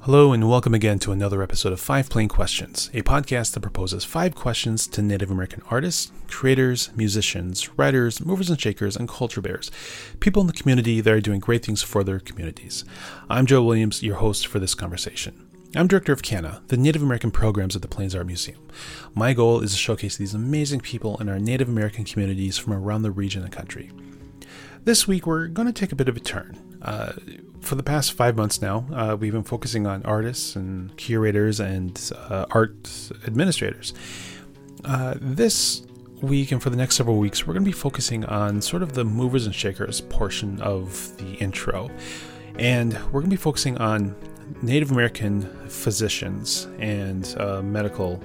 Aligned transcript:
Hello, 0.00 0.32
and 0.32 0.48
welcome 0.48 0.74
again 0.74 0.98
to 0.98 1.12
another 1.12 1.42
episode 1.42 1.72
of 1.72 1.80
Five 1.80 2.10
Plain 2.10 2.28
Questions, 2.28 2.90
a 2.92 3.02
podcast 3.02 3.54
that 3.54 3.60
proposes 3.60 4.04
five 4.04 4.34
questions 4.34 4.86
to 4.88 5.00
Native 5.00 5.30
American 5.30 5.62
artists, 5.70 6.12
creators, 6.28 6.90
musicians, 6.94 7.70
writers, 7.78 8.24
movers 8.24 8.50
and 8.50 8.60
shakers, 8.60 8.96
and 8.96 9.08
culture 9.08 9.40
bearers, 9.40 9.70
people 10.20 10.42
in 10.42 10.46
the 10.46 10.52
community 10.52 11.00
that 11.00 11.12
are 11.12 11.20
doing 11.20 11.40
great 11.40 11.64
things 11.64 11.82
for 11.82 12.04
their 12.04 12.20
communities. 12.20 12.84
I'm 13.30 13.46
Joe 13.46 13.62
Williams, 13.62 14.02
your 14.02 14.16
host 14.16 14.46
for 14.46 14.58
this 14.58 14.74
conversation. 14.74 15.48
I'm 15.76 15.88
director 15.88 16.12
of 16.12 16.22
CANAA, 16.22 16.68
the 16.68 16.76
Native 16.76 17.02
American 17.02 17.32
programs 17.32 17.74
at 17.74 17.82
the 17.82 17.88
Plains 17.88 18.14
Art 18.14 18.26
Museum. 18.26 18.60
My 19.14 19.32
goal 19.32 19.60
is 19.60 19.72
to 19.72 19.76
showcase 19.76 20.16
these 20.16 20.34
amazing 20.34 20.80
people 20.80 21.16
in 21.16 21.28
our 21.28 21.40
Native 21.40 21.68
American 21.68 22.04
communities 22.04 22.56
from 22.56 22.74
around 22.74 23.02
the 23.02 23.10
region 23.10 23.42
and 23.42 23.50
country. 23.50 23.90
This 24.84 25.08
week, 25.08 25.26
we're 25.26 25.48
going 25.48 25.66
to 25.66 25.72
take 25.72 25.90
a 25.90 25.96
bit 25.96 26.08
of 26.08 26.16
a 26.16 26.20
turn. 26.20 26.63
Uh, 26.84 27.12
for 27.60 27.76
the 27.76 27.82
past 27.82 28.12
five 28.12 28.36
months 28.36 28.60
now, 28.60 28.86
uh, 28.92 29.16
we've 29.18 29.32
been 29.32 29.42
focusing 29.42 29.86
on 29.86 30.02
artists 30.02 30.54
and 30.54 30.94
curators 30.96 31.58
and 31.58 32.12
uh, 32.28 32.44
art 32.50 33.10
administrators. 33.26 33.94
Uh, 34.84 35.14
this 35.18 35.82
week 36.20 36.52
and 36.52 36.62
for 36.62 36.68
the 36.68 36.76
next 36.76 36.96
several 36.96 37.16
weeks, 37.16 37.46
we're 37.46 37.54
going 37.54 37.64
to 37.64 37.68
be 37.68 37.72
focusing 37.72 38.24
on 38.26 38.60
sort 38.60 38.82
of 38.82 38.92
the 38.92 39.04
movers 39.04 39.46
and 39.46 39.54
shakers 39.54 40.02
portion 40.02 40.60
of 40.60 41.16
the 41.16 41.34
intro. 41.36 41.90
And 42.58 42.92
we're 43.06 43.20
going 43.20 43.30
to 43.30 43.30
be 43.30 43.36
focusing 43.36 43.78
on 43.78 44.14
Native 44.60 44.90
American 44.90 45.42
physicians 45.68 46.68
and 46.78 47.34
uh, 47.38 47.62
medical 47.62 48.22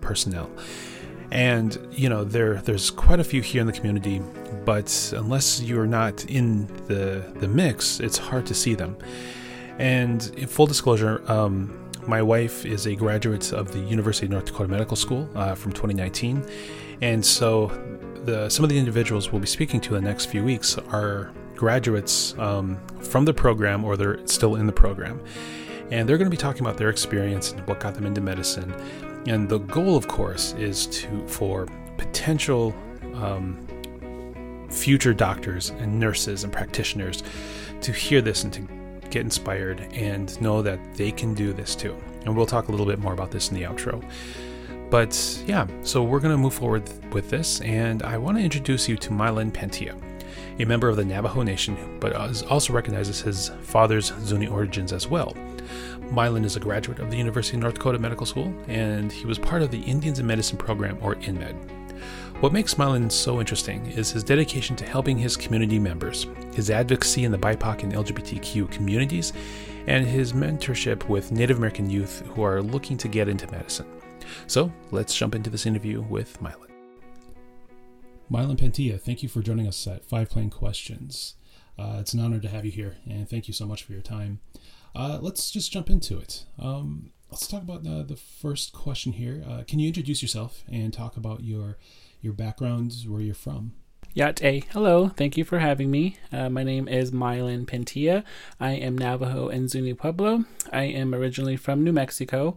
personnel. 0.00 0.48
And 1.30 1.78
you 1.92 2.08
know 2.08 2.24
there 2.24 2.54
there's 2.54 2.90
quite 2.90 3.20
a 3.20 3.24
few 3.24 3.42
here 3.42 3.60
in 3.60 3.66
the 3.66 3.72
community, 3.72 4.22
but 4.64 5.12
unless 5.16 5.60
you're 5.60 5.86
not 5.86 6.24
in 6.26 6.66
the 6.86 7.24
the 7.36 7.48
mix, 7.48 8.00
it's 8.00 8.18
hard 8.18 8.46
to 8.46 8.54
see 8.54 8.74
them. 8.74 8.96
And 9.78 10.26
in 10.36 10.48
full 10.48 10.66
disclosure, 10.66 11.22
um, 11.30 11.90
my 12.06 12.22
wife 12.22 12.64
is 12.64 12.86
a 12.86 12.94
graduate 12.94 13.52
of 13.52 13.72
the 13.72 13.80
University 13.80 14.26
of 14.26 14.32
North 14.32 14.46
Dakota 14.46 14.68
Medical 14.68 14.96
School 14.96 15.28
uh, 15.34 15.54
from 15.54 15.72
2019, 15.72 16.44
and 17.02 17.24
so 17.24 17.68
the 18.24 18.48
some 18.48 18.64
of 18.64 18.70
the 18.70 18.78
individuals 18.78 19.30
we'll 19.30 19.40
be 19.40 19.46
speaking 19.46 19.80
to 19.82 19.96
in 19.96 20.04
the 20.04 20.08
next 20.08 20.26
few 20.26 20.42
weeks 20.42 20.78
are 20.92 21.30
graduates 21.58 22.38
um, 22.38 22.78
from 23.00 23.24
the 23.24 23.34
program 23.34 23.84
or 23.84 23.96
they're 23.96 24.24
still 24.26 24.56
in 24.56 24.66
the 24.66 24.72
program. 24.72 25.20
And 25.90 26.08
they're 26.08 26.18
going 26.18 26.26
to 26.26 26.30
be 26.30 26.36
talking 26.36 26.62
about 26.62 26.76
their 26.76 26.90
experience 26.90 27.52
and 27.52 27.66
what 27.66 27.80
got 27.80 27.94
them 27.94 28.06
into 28.06 28.20
medicine. 28.20 28.72
And 29.28 29.48
the 29.48 29.58
goal, 29.58 29.94
of 29.94 30.08
course, 30.08 30.54
is 30.54 30.86
to 30.86 31.26
for 31.28 31.66
potential 31.98 32.74
um, 33.14 33.66
future 34.70 35.12
doctors 35.12 35.70
and 35.70 36.00
nurses 36.00 36.44
and 36.44 36.52
practitioners 36.52 37.22
to 37.82 37.92
hear 37.92 38.22
this 38.22 38.44
and 38.44 38.52
to 38.54 38.62
get 39.10 39.22
inspired 39.22 39.80
and 39.92 40.40
know 40.40 40.62
that 40.62 40.78
they 40.94 41.10
can 41.10 41.34
do 41.34 41.52
this 41.52 41.74
too. 41.74 41.94
And 42.24 42.34
we'll 42.34 42.46
talk 42.46 42.68
a 42.68 42.70
little 42.70 42.86
bit 42.86 42.98
more 42.98 43.12
about 43.12 43.30
this 43.30 43.50
in 43.50 43.54
the 43.54 43.62
outro. 43.62 44.02
But 44.90 45.42
yeah, 45.46 45.66
so 45.82 46.02
we're 46.02 46.20
going 46.20 46.34
to 46.34 46.38
move 46.38 46.54
forward 46.54 46.88
with 47.12 47.28
this, 47.28 47.60
and 47.60 48.02
I 48.02 48.16
want 48.16 48.38
to 48.38 48.42
introduce 48.42 48.88
you 48.88 48.96
to 48.96 49.10
Mylan 49.10 49.52
Pantia 49.52 49.94
a 50.58 50.64
member 50.64 50.88
of 50.88 50.96
the 50.96 51.04
Navajo 51.04 51.42
Nation, 51.42 51.98
but 52.00 52.14
also 52.46 52.72
recognizes 52.72 53.20
his 53.20 53.50
father's 53.60 54.12
Zuni 54.20 54.48
origins 54.48 54.92
as 54.92 55.06
well. 55.06 55.36
Mylan 56.12 56.44
is 56.44 56.56
a 56.56 56.60
graduate 56.60 56.98
of 56.98 57.10
the 57.10 57.16
University 57.16 57.56
of 57.56 57.62
North 57.62 57.74
Dakota 57.74 57.98
Medical 57.98 58.26
School, 58.26 58.54
and 58.68 59.12
he 59.12 59.26
was 59.26 59.38
part 59.38 59.62
of 59.62 59.70
the 59.70 59.80
Indians 59.80 60.18
in 60.18 60.26
Medicine 60.26 60.58
program, 60.58 60.98
or 61.02 61.16
INMED. 61.16 61.54
What 62.40 62.52
makes 62.52 62.74
Mylan 62.74 63.10
so 63.10 63.40
interesting 63.40 63.86
is 63.86 64.12
his 64.12 64.22
dedication 64.22 64.76
to 64.76 64.84
helping 64.84 65.18
his 65.18 65.36
community 65.36 65.78
members, 65.78 66.26
his 66.54 66.70
advocacy 66.70 67.24
in 67.24 67.32
the 67.32 67.38
BIPOC 67.38 67.82
and 67.82 67.92
LGBTQ 67.92 68.70
communities, 68.70 69.32
and 69.88 70.06
his 70.06 70.32
mentorship 70.32 71.08
with 71.08 71.32
Native 71.32 71.56
American 71.56 71.90
youth 71.90 72.22
who 72.28 72.42
are 72.42 72.62
looking 72.62 72.96
to 72.98 73.08
get 73.08 73.28
into 73.28 73.50
medicine. 73.50 73.86
So 74.46 74.72
let's 74.92 75.16
jump 75.16 75.34
into 75.34 75.50
this 75.50 75.66
interview 75.66 76.00
with 76.02 76.40
Mylan. 76.40 76.68
Mylan 78.30 78.56
Pantia, 78.56 79.00
thank 79.00 79.22
you 79.22 79.28
for 79.28 79.40
joining 79.40 79.66
us 79.66 79.86
at 79.86 80.04
Five 80.04 80.30
Plain 80.30 80.50
Questions. 80.50 81.34
Uh, 81.78 81.96
it's 81.98 82.12
an 82.12 82.20
honor 82.20 82.38
to 82.38 82.48
have 82.48 82.64
you 82.64 82.70
here, 82.70 82.98
and 83.08 83.28
thank 83.28 83.48
you 83.48 83.54
so 83.54 83.66
much 83.66 83.82
for 83.82 83.92
your 83.92 84.02
time. 84.02 84.40
Uh, 84.94 85.18
let's 85.20 85.50
just 85.50 85.72
jump 85.72 85.90
into 85.90 86.18
it. 86.18 86.44
Um, 86.58 87.10
let's 87.30 87.46
talk 87.46 87.62
about 87.62 87.84
the, 87.84 88.02
the 88.02 88.16
first 88.16 88.72
question 88.72 89.12
here. 89.12 89.44
Uh, 89.48 89.62
can 89.66 89.78
you 89.78 89.88
introduce 89.88 90.22
yourself 90.22 90.64
and 90.70 90.92
talk 90.92 91.16
about 91.16 91.42
your 91.42 91.78
your 92.20 92.32
background, 92.32 92.92
where 93.06 93.20
you're 93.20 93.34
from? 93.34 93.72
Yate, 94.14 94.64
hello. 94.72 95.08
Thank 95.10 95.36
you 95.36 95.44
for 95.44 95.60
having 95.60 95.90
me. 95.90 96.16
Uh, 96.32 96.48
my 96.48 96.64
name 96.64 96.88
is 96.88 97.12
Mylan 97.12 97.66
Pantia. 97.66 98.24
I 98.58 98.72
am 98.72 98.98
Navajo 98.98 99.48
and 99.48 99.70
Zuni 99.70 99.94
Pueblo. 99.94 100.44
I 100.72 100.84
am 100.84 101.14
originally 101.14 101.56
from 101.56 101.84
New 101.84 101.92
Mexico. 101.92 102.56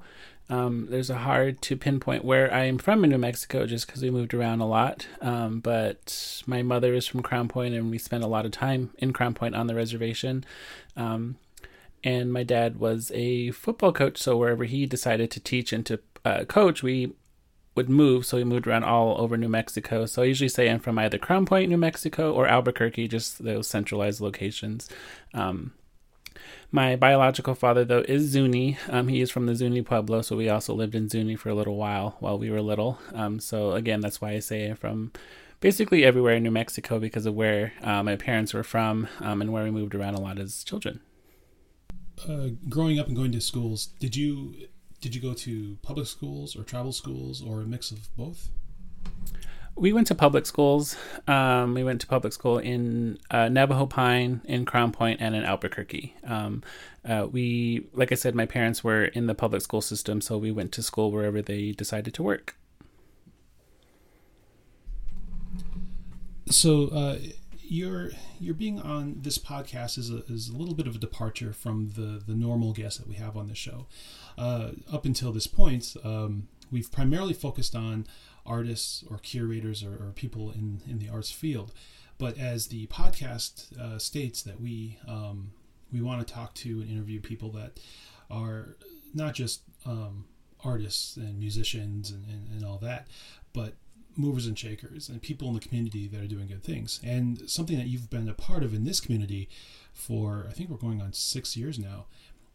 Um, 0.50 0.88
there's 0.90 1.10
a 1.10 1.20
hard 1.20 1.62
to 1.64 1.78
pinpoint 1.78 2.26
where 2.26 2.54
I 2.54 2.64
am 2.64 2.78
from 2.78 3.04
in 3.04 3.12
New 3.12 3.18
Mexico 3.18 3.66
just 3.66 3.86
because 3.86 4.02
we 4.02 4.10
moved 4.10 4.34
around 4.34 4.62
a 4.62 4.68
lot. 4.68 5.08
Um, 5.22 5.60
but 5.60 6.42
my 6.48 6.64
mother 6.64 6.94
is 6.94 7.06
from 7.06 7.22
Crown 7.22 7.48
Point 7.48 7.76
and 7.76 7.92
we 7.92 7.98
spent 7.98 8.24
a 8.24 8.28
lot 8.28 8.46
of 8.46 8.52
time 8.52 8.90
in 8.98 9.14
Crown 9.14 9.34
Point 9.34 9.56
on 9.56 9.68
the 9.68 9.76
reservation. 9.76 10.44
Um, 10.98 11.38
and 12.04 12.34
my 12.34 12.44
dad 12.44 12.80
was 12.80 13.12
a 13.14 13.52
football 13.52 13.92
coach, 13.94 14.18
so 14.18 14.38
wherever 14.38 14.64
he 14.64 14.86
decided 14.86 15.32
to 15.32 15.40
teach 15.40 15.72
and 15.74 15.86
to 15.86 16.00
uh, 16.26 16.46
coach, 16.46 16.84
we 16.84 17.14
would 17.76 17.90
move. 17.90 18.26
So 18.26 18.38
we 18.38 18.44
moved 18.44 18.68
around 18.68 18.84
all 18.84 19.20
over 19.20 19.38
New 19.38 19.50
Mexico. 19.50 20.06
So 20.06 20.22
I 20.22 20.26
usually 20.26 20.50
say 20.50 20.70
I'm 20.70 20.80
from 20.80 21.00
either 21.00 21.18
Crown 21.18 21.46
Point, 21.46 21.70
New 21.70 21.78
Mexico, 21.78 22.34
or 22.34 22.48
Albuquerque, 22.48 23.08
just 23.08 23.44
those 23.44 23.68
centralized 23.68 24.22
locations. 24.22 24.90
Um, 25.34 25.74
my 26.72 26.96
biological 26.96 27.56
father, 27.56 27.84
though, 27.84 28.04
is 28.08 28.24
Zuni. 28.24 28.78
Um, 28.90 29.08
he 29.08 29.22
is 29.22 29.30
from 29.30 29.46
the 29.46 29.56
Zuni 29.56 29.82
Pueblo, 29.82 30.22
so 30.22 30.36
we 30.36 30.50
also 30.50 30.74
lived 30.74 30.96
in 30.96 31.10
Zuni 31.10 31.36
for 31.36 31.50
a 31.50 31.56
little 31.56 31.76
while 31.76 32.16
while 32.20 32.40
we 32.40 32.50
were 32.50 32.62
little. 32.62 32.98
Um, 33.14 33.40
so 33.40 33.74
again, 33.74 34.00
that's 34.00 34.22
why 34.22 34.32
I 34.32 34.40
say 34.40 34.70
I'm 34.70 34.78
from 34.78 35.12
basically 35.60 36.04
everywhere 36.04 36.36
in 36.36 36.44
New 36.44 36.52
Mexico 36.52 37.00
because 37.00 37.26
of 37.26 37.36
where 37.36 37.74
uh, 37.82 38.04
my 38.04 38.16
parents 38.16 38.54
were 38.54 38.64
from 38.64 39.08
um, 39.20 39.42
and 39.42 39.52
where 39.52 39.64
we 39.64 39.72
moved 39.72 39.96
around 39.96 40.16
a 40.16 40.22
lot 40.22 40.40
as 40.40 40.64
children. 40.64 41.02
Uh, 42.28 42.50
growing 42.70 43.00
up 43.00 43.08
and 43.08 43.16
going 43.16 43.32
to 43.32 43.42
schools, 43.42 43.88
did 44.00 44.16
you 44.16 44.56
did 45.00 45.16
you 45.16 45.22
go 45.22 45.34
to 45.34 45.78
public 45.82 46.08
schools 46.08 46.56
or 46.56 46.64
tribal 46.64 46.94
schools 46.94 47.42
or 47.42 47.62
a 47.62 47.66
mix 47.66 47.92
of 47.92 48.16
both? 48.16 48.50
we 49.76 49.94
went 49.94 50.08
to 50.08 50.16
public 50.16 50.46
schools. 50.46 50.96
Um, 51.28 51.74
we 51.74 51.84
went 51.84 52.02
to 52.02 52.08
public 52.08 52.34
school 52.34 52.58
in 52.58 53.18
uh, 53.30 53.50
Navajo 53.50 53.86
Pine, 53.86 54.42
in 54.46 54.66
Crown 54.66 54.92
Point, 54.92 55.22
and 55.22 55.36
in 55.36 55.44
Albuquerque. 55.44 56.16
Um, 56.24 56.64
uh, 57.08 57.28
we, 57.32 57.88
like 57.94 58.12
I 58.12 58.16
said, 58.16 58.36
my 58.36 58.46
parents 58.46 58.84
were 58.84 59.06
in 59.06 59.28
the 59.28 59.36
public 59.36 59.62
school 59.62 59.82
system, 59.82 60.22
so 60.22 60.38
we 60.38 60.52
went 60.52 60.72
to 60.74 60.84
school 60.84 61.12
wherever 61.12 61.42
they 61.42 61.72
decided 61.72 62.14
to 62.16 62.24
work. 62.24 62.56
So, 66.50 67.18
you're 67.72 68.12
you're 68.38 68.54
being 68.54 68.82
on 68.82 69.16
this 69.22 69.38
podcast 69.38 69.98
is 69.98 70.10
a, 70.12 70.18
is 70.26 70.50
a 70.50 70.58
little 70.58 70.76
bit 70.76 70.88
of 70.88 70.96
a 70.96 71.00
departure 71.00 71.54
from 71.54 71.92
the 71.96 72.22
the 72.28 72.36
normal 72.36 72.74
guests 72.74 73.00
that 73.00 73.08
we 73.08 73.16
have 73.16 73.38
on 73.38 73.48
the 73.48 73.56
show. 73.56 73.88
Uh, 74.38 74.72
up 74.92 75.06
until 75.06 75.32
this 75.32 75.48
point, 75.48 75.96
um, 76.04 76.50
we've 76.70 76.92
primarily 76.92 77.34
focused 77.34 77.74
on 77.74 78.06
artists 78.46 79.06
or 79.10 79.20
curators 79.20 79.84
or, 79.84 79.94
or 79.94 80.12
people 80.14 80.52
in, 80.52 80.82
in 80.86 81.00
the 81.00 81.08
arts 81.08 81.32
field. 81.32 81.72
But 82.18 82.38
as 82.38 82.68
the 82.68 82.88
podcast 82.88 83.80
uh, 83.80 83.98
states 84.00 84.44
that 84.44 84.60
we 84.60 84.98
um, 85.08 85.54
we 85.94 86.02
want 86.02 86.28
to 86.28 86.34
talk 86.34 86.54
to 86.56 86.82
and 86.82 86.90
interview 86.90 87.22
people 87.22 87.52
that 87.52 87.80
are 88.30 88.76
not 89.14 89.34
just 89.34 89.62
um, 89.86 90.26
artists 90.62 91.16
and 91.16 91.40
musicians 91.40 92.12
and, 92.12 92.26
and, 92.26 92.50
and 92.50 92.66
all 92.66 92.80
that, 92.80 93.08
but 93.54 93.76
movers 94.16 94.46
and 94.46 94.58
shakers 94.58 95.10
and 95.10 95.22
people 95.22 95.48
in 95.48 95.54
the 95.54 95.60
community 95.60 96.08
that 96.08 96.22
are 96.22 96.28
doing 96.28 96.48
good 96.48 96.64
things. 96.64 97.00
And 97.04 97.50
something 97.50 97.78
that 97.78 97.88
you've 97.88 98.10
been 98.10 98.30
a 98.30 98.34
part 98.34 98.64
of 98.64 98.74
in 98.74 98.84
this 98.84 99.00
community 99.00 99.50
for, 99.94 100.46
I 100.50 100.54
think 100.54 100.70
we're 100.70 100.78
going 100.78 101.02
on 101.02 101.14
six 101.14 101.56
years 101.56 101.80
now, 101.80 102.06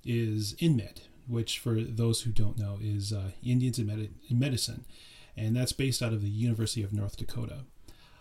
is 0.04 0.54
INMED, 0.54 1.00
which 1.26 1.58
for 1.58 1.80
those 1.80 2.22
who 2.22 2.30
don't 2.30 2.58
know 2.58 2.78
is 2.80 3.12
uh, 3.12 3.30
Indians 3.44 3.78
in, 3.78 3.86
Medi- 3.86 4.10
in 4.28 4.38
Medicine 4.38 4.84
and 5.36 5.54
that's 5.54 5.72
based 5.72 6.02
out 6.02 6.12
of 6.12 6.22
the 6.22 6.28
University 6.28 6.82
of 6.82 6.92
North 6.92 7.16
Dakota. 7.16 7.58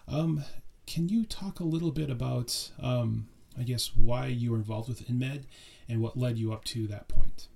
Um, 0.08 0.44
can 0.86 1.10
you 1.10 1.26
talk 1.26 1.60
a 1.60 1.64
little 1.64 1.92
bit 1.92 2.10
about, 2.10 2.72
um, 2.82 3.28
I 3.58 3.64
guess, 3.64 3.92
why 3.96 4.28
you 4.28 4.52
were 4.52 4.58
involved 4.58 4.90
with 4.90 5.08
InMed 5.08 5.44
and 5.88 6.02
what 6.02 6.18
led 6.18 6.38
you 6.38 6.52
up 6.52 6.64
to 6.66 6.88
that 6.88 7.08
point? 7.08 7.48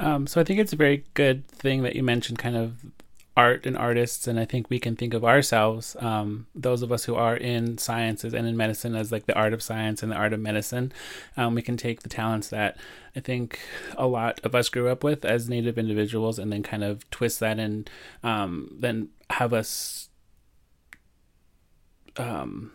Um, 0.00 0.26
so 0.26 0.40
I 0.40 0.44
think 0.44 0.60
it's 0.60 0.72
a 0.72 0.76
very 0.76 1.04
good 1.14 1.48
thing 1.48 1.82
that 1.82 1.96
you 1.96 2.02
mentioned 2.02 2.38
kind 2.38 2.56
of 2.56 2.84
art 3.38 3.64
and 3.66 3.78
artists 3.78 4.26
and 4.26 4.38
i 4.40 4.44
think 4.44 4.68
we 4.68 4.80
can 4.80 4.96
think 4.96 5.14
of 5.14 5.24
ourselves 5.24 5.96
um, 6.00 6.48
those 6.56 6.82
of 6.82 6.90
us 6.90 7.04
who 7.04 7.14
are 7.14 7.36
in 7.36 7.78
sciences 7.78 8.34
and 8.34 8.48
in 8.48 8.56
medicine 8.56 8.96
as 8.96 9.12
like 9.12 9.26
the 9.26 9.34
art 9.34 9.52
of 9.52 9.62
science 9.62 10.02
and 10.02 10.10
the 10.10 10.16
art 10.16 10.32
of 10.32 10.40
medicine 10.40 10.92
um, 11.36 11.54
we 11.54 11.62
can 11.62 11.76
take 11.76 12.02
the 12.02 12.08
talents 12.08 12.48
that 12.48 12.76
i 13.14 13.20
think 13.20 13.60
a 13.96 14.08
lot 14.08 14.40
of 14.42 14.56
us 14.56 14.68
grew 14.68 14.88
up 14.88 15.04
with 15.04 15.24
as 15.24 15.48
native 15.48 15.78
individuals 15.78 16.36
and 16.36 16.52
then 16.52 16.64
kind 16.64 16.82
of 16.82 17.08
twist 17.10 17.38
that 17.38 17.60
and 17.60 17.88
um, 18.24 18.68
then 18.76 19.08
have 19.30 19.52
us 19.52 20.08
um, 22.16 22.72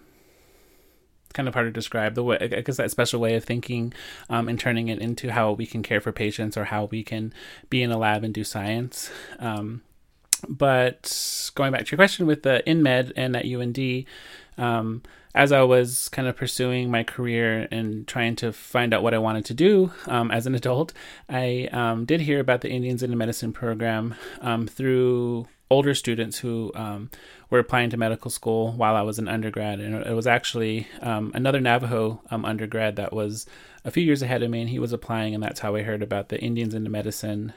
kind 1.33 1.50
of 1.50 1.54
hard 1.54 1.68
to 1.68 1.71
describe 1.71 2.15
the 2.15 2.24
way 2.24 2.38
I 2.39 2.62
guess 2.62 2.77
that 2.77 2.92
special 2.92 3.19
way 3.19 3.36
of 3.36 3.44
thinking 3.44 3.94
um, 4.30 4.48
and 4.48 4.57
turning 4.57 4.88
it 4.88 5.00
into 5.00 5.31
how 5.31 5.51
we 5.51 5.65
can 5.65 5.83
care 5.83 6.00
for 6.00 6.13
patients 6.13 6.56
or 6.56 6.65
how 6.65 6.86
we 6.86 7.04
can 7.04 7.33
be 7.69 7.83
in 7.83 7.92
a 7.92 7.98
lab 7.98 8.24
and 8.24 8.33
do 8.33 8.44
science. 8.44 9.12
Um, 9.39 9.81
but 10.48 11.51
going 11.56 11.72
back 11.72 11.86
to 11.86 11.92
your 11.92 11.98
question 11.98 12.25
with 12.25 12.44
the 12.44 12.63
InMed 12.66 13.13
and 13.16 13.36
at 13.36 13.45
UND, 13.45 14.06
um, 14.57 15.01
as 15.36 15.51
I 15.51 15.63
was 15.63 16.10
kind 16.10 16.28
of 16.28 16.36
pursuing 16.36 16.92
my 16.92 17.04
career 17.04 17.68
and 17.72 18.07
trying 18.07 18.36
to 18.38 18.54
find 18.54 18.94
out 18.94 19.01
what 19.01 19.13
I 19.13 19.18
wanted 19.18 19.45
to 19.45 19.54
do 19.54 19.92
um, 20.07 20.30
as 20.30 20.45
an 20.45 20.54
adult, 20.54 20.94
I 21.28 21.69
um, 21.72 22.06
did 22.06 22.22
hear 22.22 22.40
about 22.40 22.62
the 22.62 22.69
Indians 22.69 23.01
into 23.01 23.18
Medicine 23.18 23.51
program 23.51 24.16
um, 24.42 24.68
through 24.68 25.48
older 25.74 25.94
students 25.94 26.40
who 26.40 26.72
um, 26.75 27.10
were 27.50 27.60
applying 27.60 27.90
to 27.90 27.98
medical 27.98 28.31
school 28.31 28.72
while 28.72 28.96
I 28.96 29.02
was 29.02 29.20
an 29.20 29.28
undergrad. 29.28 29.80
And 29.80 29.96
it 30.06 30.14
was 30.14 30.28
actually 30.28 30.88
um, 31.02 31.31
another 31.34 31.60
Navajo 31.60 32.22
um, 32.31 32.46
undergrad 32.46 32.96
that 32.96 33.12
was 33.12 33.46
a 33.84 33.92
few 33.92 34.04
years 34.04 34.22
ahead 34.22 34.44
of 34.44 34.50
me, 34.50 34.62
and 34.62 34.70
he 34.70 34.80
was 34.80 34.94
applying, 34.94 35.34
and 35.34 35.44
that's 35.44 35.60
how 35.60 35.75
I 35.75 35.81
heard 35.81 36.02
about 36.02 36.30
the 36.30 36.40
Indians 36.40 36.74
into 36.74 36.90
Medicine 36.90 37.52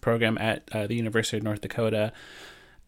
program 0.00 0.38
at 0.38 0.68
uh, 0.72 0.86
the 0.86 0.94
University 0.94 1.38
of 1.38 1.42
North 1.42 1.60
Dakota. 1.60 2.12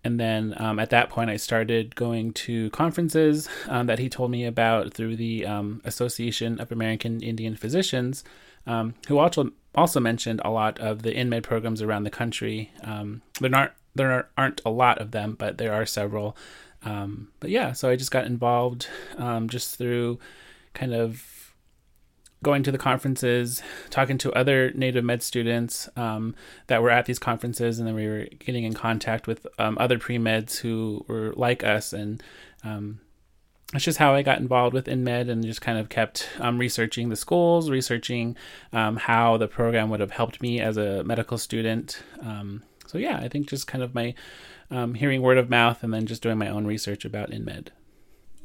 And 0.05 0.19
then 0.19 0.55
um, 0.59 0.79
at 0.79 0.91
that 0.91 1.11
point, 1.11 1.31
I 1.31 1.37
started 1.37 1.95
going 1.95 2.33
to 2.33 2.71
conferences 2.71 3.49
um, 3.69 3.87
that 3.87 3.99
he 3.99 4.09
told 4.09 4.31
me 4.31 4.45
about 4.45 4.93
through 4.95 5.17
the 5.17 5.47
um, 5.47 5.81
Association 5.85 6.61
of 6.61 6.73
American 6.73 7.23
Indian 7.23 7.57
Physicians, 7.57 8.25
um, 8.67 8.95
who 9.09 9.19
also 9.19 9.51
also 9.75 10.01
mentioned 10.01 10.41
a 10.45 10.51
lot 10.51 10.79
of 10.81 11.03
the 11.03 11.15
InMed 11.15 11.45
programs 11.45 11.81
around 11.81 12.05
the 12.05 12.11
country. 12.11 12.71
Um, 12.83 13.23
there 13.41 13.55
aren't 13.55 13.73
there 13.95 14.29
aren't 14.37 14.61
a 14.65 14.71
lot 14.71 14.99
of 14.99 15.11
them, 15.11 15.37
but 15.39 15.59
there 15.59 15.73
are 15.73 15.87
several. 15.87 16.37
Um, 16.85 17.29
but 17.41 17.51
yeah, 17.51 17.73
so 17.73 17.89
I 17.89 17.97
just 17.97 18.11
got 18.11 18.27
involved 18.27 18.89
just 19.47 19.77
through 19.77 20.19
kind 20.75 20.95
of 20.95 21.33
going 22.43 22.63
to 22.65 22.73
the 22.73 22.79
conferences, 22.79 23.63
talking 23.91 24.19
to 24.19 24.33
other 24.33 24.73
Native 24.73 25.05
Med 25.05 25.23
students 25.23 25.89
um, 25.97 26.35
that 26.67 26.83
were 26.83 26.91
at 26.91 27.07
these 27.07 27.19
conferences, 27.19 27.79
and 27.79 27.87
then 27.87 27.95
we 27.95 28.07
were 28.07 28.27
getting 28.39 28.65
in 28.65 28.75
contact 28.75 29.27
with 29.27 29.47
um, 29.59 29.79
other 29.81 29.99
pre 29.99 30.19
meds 30.19 30.59
who 30.59 31.05
were 31.09 31.33
like 31.37 31.63
us, 31.63 31.93
and 31.93 32.23
um, 32.65 33.01
that's 33.73 33.85
just 33.85 33.99
how 33.99 34.15
I 34.15 34.23
got 34.23 34.39
involved 34.39 34.75
with 34.75 34.87
InMed, 34.87 35.31
and 35.31 35.45
just 35.45 35.61
kind 35.61 35.79
of 35.79 35.89
kept 35.89 36.29
um, 36.41 36.59
researching 36.59 37.09
the 37.09 37.17
schools, 37.17 37.71
researching 37.71 38.37
um, 38.73 38.97
how 38.97 39.37
the 39.37 39.49
program 39.49 39.89
would 39.91 40.01
have 40.01 40.11
helped 40.11 40.43
me 40.43 40.61
as 40.61 40.77
a 40.77 41.05
medical 41.05 41.39
student. 41.39 42.03
Um, 42.93 43.01
so 43.01 43.07
yeah, 43.07 43.19
I 43.19 43.29
think 43.29 43.49
just 43.49 43.67
kind 43.67 43.83
of 43.83 43.95
my 43.95 44.15
hearing 44.71 45.23
word 45.23 45.39
of 45.39 45.51
mouth, 45.51 45.83
and 45.83 45.93
then 45.93 46.07
just 46.07 46.23
doing 46.23 46.39
my 46.39 46.49
own 46.49 46.67
research 46.67 47.05
about 47.05 47.31
InMed. 47.31 47.69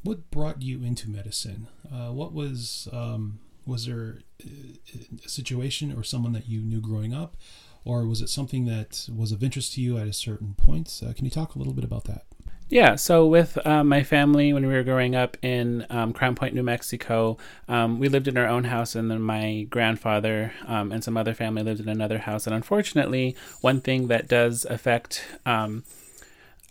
What 0.03 0.29
brought 0.31 0.61
you 0.61 0.83
into 0.83 1.09
medicine? 1.09 1.67
Uh, 1.91 2.11
what 2.11 2.33
was 2.33 2.87
was 3.65 3.85
there 3.85 4.19
a 5.25 5.27
situation 5.27 5.93
or 5.93 6.03
someone 6.03 6.31
that 6.33 6.47
you 6.47 6.61
knew 6.61 6.79
growing 6.79 7.13
up, 7.13 7.35
or 7.83 8.05
was 8.05 8.21
it 8.21 8.29
something 8.29 8.65
that 8.65 9.09
was 9.13 9.31
of 9.31 9.43
interest 9.43 9.73
to 9.73 9.81
you 9.81 9.97
at 9.97 10.07
a 10.07 10.13
certain 10.13 10.53
point? 10.53 11.01
Uh, 11.05 11.11
can 11.13 11.25
you 11.25 11.31
talk 11.31 11.55
a 11.55 11.57
little 11.57 11.73
bit 11.73 11.83
about 11.83 12.05
that? 12.05 12.26
Yeah, 12.69 12.95
so 12.95 13.25
with 13.25 13.57
um, 13.65 13.87
my 13.87 14.03
family, 14.03 14.51
when 14.51 14.67
we 14.67 14.73
were 14.73 14.83
growing 14.83 15.15
up 15.15 15.37
in 15.41 15.85
um, 15.89 16.11
Crown 16.11 16.35
Point, 16.35 16.53
New 16.53 16.63
Mexico, 16.63 17.37
um, 17.69 17.97
we 17.97 18.09
lived 18.09 18.27
in 18.27 18.37
our 18.37 18.45
own 18.47 18.65
house, 18.65 18.93
and 18.93 19.09
then 19.09 19.21
my 19.21 19.65
grandfather 19.69 20.51
um, 20.65 20.91
and 20.91 21.01
some 21.01 21.15
other 21.15 21.33
family 21.33 21.63
lived 21.63 21.79
in 21.79 21.87
another 21.87 22.17
house. 22.17 22.45
And 22.45 22.53
unfortunately, 22.53 23.37
one 23.61 23.79
thing 23.79 24.07
that 24.07 24.27
does 24.27 24.65
affect 24.65 25.25
um, 25.45 25.85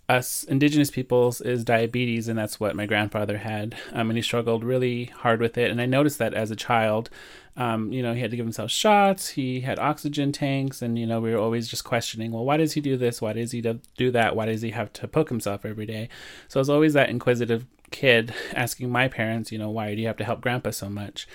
us 0.07 0.43
indigenous 0.43 0.91
peoples 0.91 1.41
is 1.41 1.63
diabetes, 1.63 2.27
and 2.27 2.37
that's 2.37 2.59
what 2.59 2.75
my 2.75 2.85
grandfather 2.85 3.39
had. 3.39 3.75
Um, 3.91 4.11
and 4.11 4.17
he 4.17 4.21
struggled 4.21 4.63
really 4.63 5.05
hard 5.05 5.41
with 5.41 5.57
it. 5.57 5.71
And 5.71 5.81
I 5.81 5.87
noticed 5.87 6.19
that 6.19 6.35
as 6.35 6.51
a 6.51 6.55
child. 6.55 7.09
Um, 7.57 7.91
you 7.91 8.03
know, 8.03 8.13
he 8.13 8.21
had 8.21 8.29
to 8.29 8.37
give 8.37 8.45
himself 8.45 8.69
shots. 8.69 9.29
He 9.29 9.61
had 9.61 9.79
oxygen 9.79 10.31
tanks, 10.31 10.81
and 10.83 10.97
you 10.97 11.07
know, 11.07 11.19
we 11.19 11.31
were 11.31 11.39
always 11.39 11.67
just 11.67 11.83
questioning, 11.83 12.31
well, 12.31 12.45
why 12.45 12.57
does 12.57 12.73
he 12.73 12.81
do 12.81 12.97
this? 12.97 13.19
Why 13.19 13.33
does 13.33 13.51
he 13.51 13.61
do 13.61 14.11
that? 14.11 14.35
Why 14.35 14.45
does 14.45 14.61
he 14.61 14.69
have 14.71 14.93
to 14.93 15.07
poke 15.07 15.29
himself 15.29 15.65
every 15.65 15.87
day? 15.87 16.07
So 16.47 16.59
I 16.59 16.61
was 16.61 16.69
always 16.69 16.93
that 16.93 17.09
inquisitive 17.09 17.65
kid 17.89 18.33
asking 18.53 18.91
my 18.91 19.07
parents, 19.07 19.51
you 19.51 19.57
know, 19.57 19.69
why 19.69 19.95
do 19.95 20.01
you 20.01 20.07
have 20.07 20.17
to 20.17 20.23
help 20.23 20.41
Grandpa 20.41 20.69
so 20.69 20.89
much? 20.89 21.27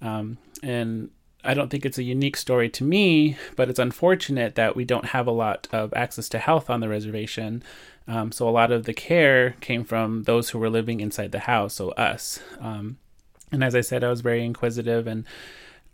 Um, 0.00 0.38
and 0.62 1.10
I 1.44 1.54
don't 1.54 1.68
think 1.68 1.84
it's 1.84 1.98
a 1.98 2.02
unique 2.02 2.36
story 2.36 2.68
to 2.70 2.84
me, 2.84 3.36
but 3.54 3.68
it's 3.68 3.78
unfortunate 3.78 4.54
that 4.54 4.76
we 4.76 4.84
don't 4.84 5.06
have 5.06 5.26
a 5.26 5.32
lot 5.32 5.68
of 5.72 5.92
access 5.94 6.28
to 6.30 6.38
health 6.38 6.70
on 6.70 6.80
the 6.80 6.88
reservation. 6.88 7.62
Um, 8.08 8.32
so 8.32 8.48
a 8.48 8.50
lot 8.50 8.72
of 8.72 8.84
the 8.84 8.94
care 8.94 9.52
came 9.60 9.84
from 9.84 10.24
those 10.24 10.50
who 10.50 10.58
were 10.58 10.70
living 10.70 11.00
inside 11.00 11.32
the 11.32 11.40
house, 11.40 11.74
so 11.74 11.90
us. 11.90 12.40
Um, 12.60 12.98
and 13.52 13.62
as 13.62 13.74
I 13.74 13.80
said, 13.80 14.02
I 14.02 14.10
was 14.10 14.22
very 14.22 14.44
inquisitive 14.44 15.06
and 15.06 15.24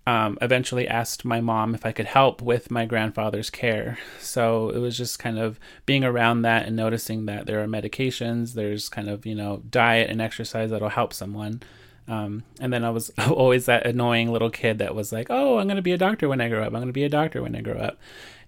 um, 0.07 0.37
eventually 0.43 0.89
asked 0.89 1.25
my 1.25 1.41
mom 1.41 1.75
if 1.75 1.87
I 1.87 1.93
could 1.93 2.07
help 2.07 2.43
with 2.43 2.71
my 2.71 2.87
grandfather's 2.87 3.51
care. 3.51 3.99
So 4.19 4.71
it 4.71 4.79
was 4.79 4.97
just 4.97 5.19
kind 5.19 5.39
of 5.39 5.61
being 5.87 6.05
around 6.05 6.43
that 6.43 6.67
and 6.67 6.75
noticing 6.75 7.27
that 7.27 7.47
there 7.47 7.63
are 7.63 7.69
medications, 7.69 8.55
there's 8.55 8.89
kind 8.89 9.09
of, 9.09 9.25
you 9.25 9.35
know, 9.35 9.63
diet 9.71 10.11
and 10.11 10.21
exercise 10.21 10.71
that'll 10.71 10.89
help 10.89 11.13
someone. 11.13 11.63
Um, 12.09 12.43
and 12.61 12.73
then 12.73 12.85
I 12.85 12.91
was 12.91 13.11
always 13.31 13.67
that 13.67 13.87
annoying 13.87 14.33
little 14.33 14.51
kid 14.51 14.79
that 14.79 14.95
was 14.95 15.13
like, 15.13 15.29
"Oh, 15.31 15.59
I'm 15.59 15.67
going 15.67 15.77
to 15.77 15.83
be 15.83 15.93
a 15.93 15.99
doctor 15.99 16.29
when 16.29 16.41
I 16.41 16.49
grow 16.49 16.63
up. 16.63 16.69
I'm 16.69 16.73
going 16.73 16.87
to 16.87 16.93
be 16.93 17.05
a 17.05 17.09
doctor 17.09 17.43
when 17.43 17.55
I 17.55 17.61
grow 17.61 17.79
up." 17.79 17.99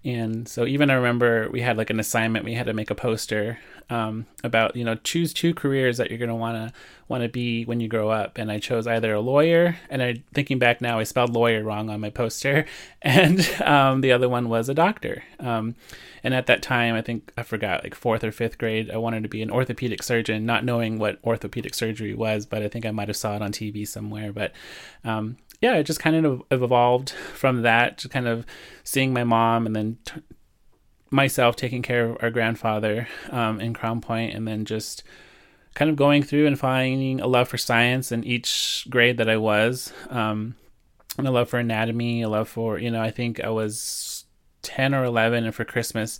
And 0.05 0.47
so 0.47 0.67
even 0.67 0.91
I 0.91 0.93
remember 0.93 1.49
we 1.49 1.61
had 1.61 1.77
like 1.77 1.89
an 1.89 1.99
assignment. 1.99 2.45
We 2.45 2.53
had 2.53 2.67
to 2.67 2.73
make 2.73 2.91
a 2.91 2.95
poster 2.95 3.57
um, 3.89 4.27
about 4.43 4.75
you 4.75 4.83
know 4.83 4.95
choose 4.95 5.33
two 5.33 5.55
careers 5.55 5.97
that 5.97 6.11
you're 6.11 6.19
to 6.27 6.35
want 7.07 7.23
to 7.23 7.29
be 7.29 7.65
when 7.65 7.79
you 7.79 7.87
grow 7.87 8.09
up. 8.09 8.37
And 8.37 8.51
I 8.51 8.59
chose 8.59 8.85
either 8.85 9.15
a 9.15 9.19
lawyer, 9.19 9.77
and 9.89 10.03
I 10.03 10.23
thinking 10.35 10.59
back 10.59 10.79
now, 10.79 10.99
I 10.99 11.03
spelled 11.03 11.33
lawyer 11.33 11.63
wrong 11.63 11.89
on 11.89 12.01
my 12.01 12.11
poster, 12.11 12.65
and 13.01 13.39
um, 13.63 14.01
the 14.01 14.11
other 14.11 14.29
one 14.29 14.47
was 14.47 14.69
a 14.69 14.75
doctor. 14.75 15.23
Um, 15.39 15.75
and 16.23 16.35
at 16.35 16.45
that 16.47 16.61
time, 16.61 16.93
I 16.93 17.01
think 17.01 17.31
I 17.35 17.41
forgot 17.41 17.83
like 17.83 17.95
fourth 17.95 18.23
or 18.23 18.31
fifth 18.31 18.59
grade, 18.59 18.91
I 18.91 18.97
wanted 18.97 19.23
to 19.23 19.29
be 19.29 19.41
an 19.41 19.51
orthopedic 19.51 20.03
surgeon, 20.03 20.45
not 20.45 20.63
knowing 20.63 20.99
what 20.99 21.19
orthopedic 21.23 21.73
surgery 21.73 22.13
was, 22.13 22.45
but 22.45 22.61
I 22.61 22.67
think 22.67 22.85
I 22.85 22.91
might 22.91 23.09
have 23.09 23.17
saw 23.17 23.35
it 23.35 23.41
on 23.41 23.51
TV 23.51 23.87
somewhere. 23.87 24.31
But 24.33 24.51
um, 25.03 25.37
yeah, 25.61 25.75
it 25.75 25.83
just 25.83 25.99
kind 25.99 26.25
of 26.25 26.43
evolved 26.51 27.11
from 27.11 27.61
that 27.61 27.97
to 27.99 28.09
kind 28.09 28.27
of 28.27 28.45
seeing 28.83 29.13
my 29.13 29.23
mom 29.23 29.65
and 29.65 29.75
then 29.75 29.94
t- 30.05 30.21
myself 31.11 31.55
taking 31.55 31.81
care 31.81 32.09
of 32.09 32.17
our 32.21 32.29
grandfather 32.29 33.07
um, 33.29 33.59
in 33.59 33.73
Crown 33.73 34.01
Point, 34.01 34.35
and 34.35 34.47
then 34.47 34.65
just 34.65 35.03
kind 35.73 35.89
of 35.89 35.95
going 35.95 36.23
through 36.23 36.47
and 36.47 36.59
finding 36.59 37.19
a 37.19 37.27
love 37.27 37.47
for 37.47 37.57
science 37.57 38.11
in 38.11 38.23
each 38.23 38.87
grade 38.89 39.17
that 39.17 39.29
I 39.29 39.37
was, 39.37 39.93
um, 40.09 40.55
and 41.17 41.27
a 41.27 41.31
love 41.31 41.49
for 41.49 41.59
anatomy, 41.59 42.21
a 42.21 42.29
love 42.29 42.49
for 42.49 42.79
you 42.79 42.91
know 42.91 43.01
I 43.01 43.11
think 43.11 43.43
I 43.43 43.49
was 43.49 44.25
ten 44.61 44.93
or 44.93 45.03
eleven, 45.03 45.45
and 45.45 45.55
for 45.55 45.65
Christmas 45.65 46.19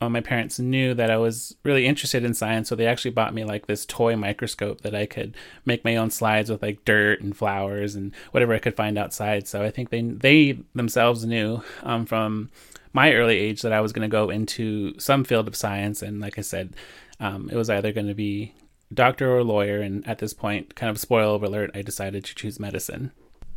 uh, 0.00 0.08
my 0.08 0.20
parents 0.20 0.58
knew 0.58 0.94
that 0.94 1.10
I 1.10 1.16
was 1.16 1.56
really 1.62 1.86
interested 1.86 2.24
in 2.24 2.34
science, 2.34 2.68
so 2.68 2.74
they 2.74 2.86
actually 2.86 3.12
bought 3.12 3.34
me 3.34 3.44
like 3.44 3.66
this 3.66 3.86
toy 3.86 4.16
microscope 4.16 4.80
that 4.82 4.94
I 4.94 5.06
could 5.06 5.36
make 5.64 5.84
my 5.84 5.96
own 5.96 6.10
slides 6.10 6.50
with 6.50 6.62
like 6.62 6.84
dirt 6.84 7.20
and 7.20 7.36
flowers 7.36 7.94
and 7.94 8.12
whatever 8.32 8.54
I 8.54 8.58
could 8.58 8.76
find 8.76 8.98
outside. 8.98 9.46
So 9.46 9.62
I 9.62 9.70
think 9.70 9.90
they 9.90 10.02
they 10.02 10.58
themselves 10.74 11.24
knew 11.24 11.62
um, 11.82 12.06
from 12.06 12.50
my 12.94 13.12
early 13.12 13.36
age 13.36 13.60
that 13.62 13.72
I 13.72 13.82
was 13.82 13.92
going 13.92 14.08
to 14.08 14.12
go 14.12 14.30
into 14.30 14.98
some 14.98 15.24
field 15.24 15.46
of 15.46 15.56
science, 15.56 16.00
and 16.00 16.20
like 16.20 16.38
I 16.38 16.42
said, 16.42 16.74
um, 17.20 17.50
it 17.52 17.56
was 17.56 17.68
either 17.68 17.92
going 17.92 18.06
to 18.06 18.14
be 18.14 18.54
doctor 18.92 19.36
or 19.36 19.44
lawyer. 19.44 19.80
And 19.80 20.06
at 20.08 20.18
this 20.18 20.32
point, 20.32 20.74
kind 20.74 20.88
of 20.88 20.98
spoiler 20.98 21.34
of 21.34 21.42
alert, 21.42 21.70
I 21.74 21.82
decided 21.82 22.24
to 22.24 22.34
choose 22.34 22.58
medicine. 22.58 23.12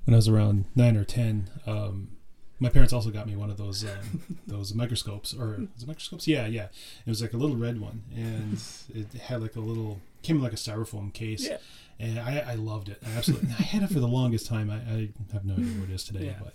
When 0.06 0.13
I 0.13 0.17
was 0.17 0.27
around 0.27 0.65
nine 0.75 0.98
or 0.98 1.03
ten, 1.03 1.50
um, 1.65 2.17
my 2.60 2.70
parents 2.70 2.94
also 2.94 3.12
got 3.12 3.27
me 3.27 3.36
one 3.36 3.50
of 3.50 3.58
those 3.58 3.84
um, 3.84 4.39
those 4.48 4.74
microscopes 4.74 5.34
or 5.34 5.67
microscopes 5.86 6.27
yeah 6.27 6.48
yeah 6.48 6.67
it 7.06 7.10
was 7.10 7.22
like 7.22 7.34
a 7.34 7.38
little 7.38 7.56
red 7.56 7.79
one 7.79 8.03
and 8.15 8.60
it 8.96 9.22
had 9.22 9.41
like 9.41 9.56
a 9.56 9.60
little 9.60 10.00
came 10.24 10.38
in 10.38 10.44
like 10.44 10.53
a 10.53 10.58
styrofoam 10.58 11.13
case 11.13 11.48
yeah. 11.48 11.58
and 12.00 12.20
I, 12.20 12.39
I 12.39 12.56
loved 12.56 12.89
it 12.89 13.01
I 13.06 13.17
absolutely 13.17 13.50
I 13.50 13.62
had 13.62 13.84
it 13.84 13.89
for 13.89 14.00
the 14.00 14.08
longest 14.08 14.48
time 14.48 14.70
I, 14.70 14.77
I 14.91 15.10
have 15.34 15.46
no 15.46 15.53
idea 15.53 15.74
where 15.74 15.89
it 15.89 15.94
is 15.94 16.03
today 16.03 16.25
yeah. 16.25 16.39
but 16.44 16.53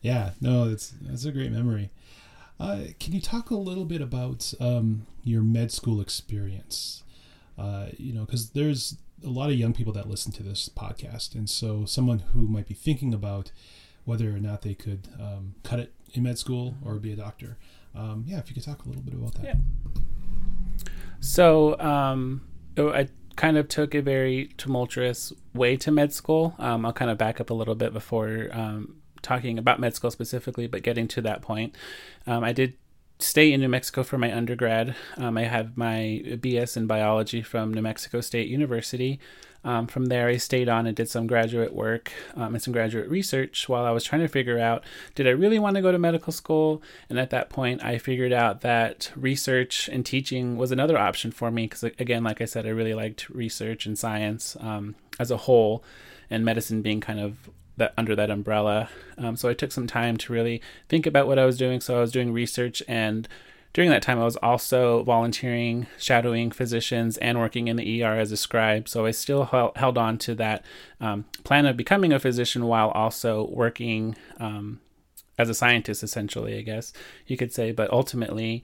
yeah 0.00 0.30
no 0.40 0.70
it's 0.70 0.94
it's 1.10 1.24
a 1.24 1.32
great 1.32 1.52
memory 1.52 1.90
uh, 2.62 2.84
can 3.00 3.12
you 3.12 3.20
talk 3.20 3.50
a 3.50 3.56
little 3.56 3.84
bit 3.84 4.00
about 4.00 4.54
um, 4.60 5.06
your 5.24 5.42
med 5.42 5.70
school 5.72 6.00
experience 6.00 7.02
uh, 7.58 7.86
you 7.98 8.12
know 8.12 8.24
because 8.24 8.50
there's 8.50 8.96
a 9.24 9.28
lot 9.28 9.50
of 9.50 9.56
young 9.56 9.72
people 9.72 9.92
that 9.92 10.08
listen 10.08 10.32
to 10.32 10.42
this 10.42 10.68
podcast 10.68 11.34
and 11.34 11.48
so 11.48 11.84
someone 11.84 12.20
who 12.32 12.46
might 12.46 12.66
be 12.66 12.74
thinking 12.74 13.14
about 13.14 13.52
whether 14.04 14.28
or 14.34 14.40
not 14.40 14.62
they 14.62 14.74
could 14.74 15.08
um, 15.20 15.54
cut 15.62 15.78
it 15.78 15.92
in 16.14 16.22
med 16.22 16.38
school 16.38 16.76
or 16.84 16.94
be 16.94 17.12
a 17.12 17.16
doctor. 17.16 17.56
Um, 17.94 18.24
yeah, 18.26 18.38
if 18.38 18.48
you 18.48 18.54
could 18.54 18.64
talk 18.64 18.84
a 18.84 18.88
little 18.88 19.02
bit 19.02 19.14
about 19.14 19.34
that. 19.34 19.44
Yeah. 19.44 19.54
So 21.20 21.78
um, 21.78 22.42
oh, 22.76 22.90
I 22.90 23.08
kind 23.36 23.56
of 23.56 23.68
took 23.68 23.94
a 23.94 24.02
very 24.02 24.50
tumultuous 24.56 25.32
way 25.54 25.76
to 25.78 25.90
med 25.90 26.12
school. 26.12 26.54
Um, 26.58 26.84
I'll 26.84 26.92
kind 26.92 27.10
of 27.10 27.18
back 27.18 27.40
up 27.40 27.50
a 27.50 27.54
little 27.54 27.74
bit 27.74 27.92
before 27.92 28.48
um, 28.52 28.96
talking 29.22 29.58
about 29.58 29.80
med 29.80 29.94
school 29.94 30.10
specifically, 30.10 30.66
but 30.66 30.82
getting 30.82 31.08
to 31.08 31.22
that 31.22 31.42
point, 31.42 31.74
um, 32.26 32.44
I 32.44 32.52
did 32.52 32.74
stay 33.18 33.52
in 33.52 33.60
New 33.60 33.68
Mexico 33.68 34.02
for 34.02 34.18
my 34.18 34.34
undergrad. 34.34 34.94
Um, 35.16 35.38
I 35.38 35.44
have 35.44 35.76
my 35.76 36.22
BS 36.24 36.76
in 36.76 36.86
biology 36.86 37.42
from 37.42 37.72
New 37.72 37.82
Mexico 37.82 38.20
State 38.20 38.48
University. 38.48 39.20
Um, 39.64 39.86
from 39.86 40.06
there, 40.06 40.26
I 40.26 40.38
stayed 40.38 40.68
on 40.68 40.86
and 40.86 40.96
did 40.96 41.08
some 41.08 41.28
graduate 41.28 41.72
work 41.72 42.12
um, 42.34 42.54
and 42.54 42.62
some 42.62 42.72
graduate 42.72 43.08
research 43.08 43.68
while 43.68 43.84
I 43.84 43.92
was 43.92 44.02
trying 44.02 44.22
to 44.22 44.28
figure 44.28 44.58
out 44.58 44.84
did 45.14 45.28
I 45.28 45.30
really 45.30 45.60
want 45.60 45.76
to 45.76 45.82
go 45.82 45.92
to 45.92 45.98
medical 45.98 46.32
school? 46.32 46.82
And 47.08 47.18
at 47.18 47.30
that 47.30 47.48
point, 47.48 47.84
I 47.84 47.98
figured 47.98 48.32
out 48.32 48.62
that 48.62 49.12
research 49.14 49.88
and 49.88 50.04
teaching 50.04 50.56
was 50.56 50.72
another 50.72 50.98
option 50.98 51.30
for 51.30 51.50
me 51.50 51.66
because, 51.66 51.84
again, 51.84 52.24
like 52.24 52.40
I 52.40 52.44
said, 52.44 52.66
I 52.66 52.70
really 52.70 52.94
liked 52.94 53.30
research 53.30 53.86
and 53.86 53.96
science 53.96 54.56
um, 54.58 54.96
as 55.20 55.30
a 55.30 55.36
whole, 55.36 55.84
and 56.28 56.44
medicine 56.44 56.82
being 56.82 57.00
kind 57.00 57.20
of 57.20 57.50
that 57.76 57.94
under 57.96 58.14
that 58.16 58.30
umbrella. 58.30 58.88
Um, 59.18 59.36
so 59.36 59.48
I 59.48 59.54
took 59.54 59.72
some 59.72 59.86
time 59.86 60.16
to 60.18 60.32
really 60.32 60.60
think 60.88 61.06
about 61.06 61.26
what 61.26 61.38
I 61.38 61.46
was 61.46 61.56
doing. 61.56 61.80
So 61.80 61.96
I 61.96 62.00
was 62.00 62.12
doing 62.12 62.32
research, 62.32 62.82
and 62.86 63.28
during 63.72 63.90
that 63.90 64.02
time, 64.02 64.18
I 64.18 64.24
was 64.24 64.36
also 64.36 65.02
volunteering, 65.02 65.86
shadowing 65.98 66.50
physicians, 66.50 67.16
and 67.18 67.38
working 67.38 67.68
in 67.68 67.76
the 67.76 68.02
ER 68.02 68.18
as 68.18 68.30
a 68.30 68.36
scribe. 68.36 68.88
So 68.88 69.06
I 69.06 69.12
still 69.12 69.44
held 69.76 69.96
on 69.96 70.18
to 70.18 70.34
that 70.34 70.64
um, 71.00 71.24
plan 71.44 71.64
of 71.64 71.76
becoming 71.76 72.12
a 72.12 72.20
physician 72.20 72.66
while 72.66 72.90
also 72.90 73.48
working 73.50 74.16
um, 74.38 74.80
as 75.38 75.48
a 75.48 75.54
scientist, 75.54 76.02
essentially, 76.02 76.58
I 76.58 76.62
guess 76.62 76.92
you 77.26 77.38
could 77.38 77.52
say. 77.52 77.72
But 77.72 77.90
ultimately, 77.90 78.62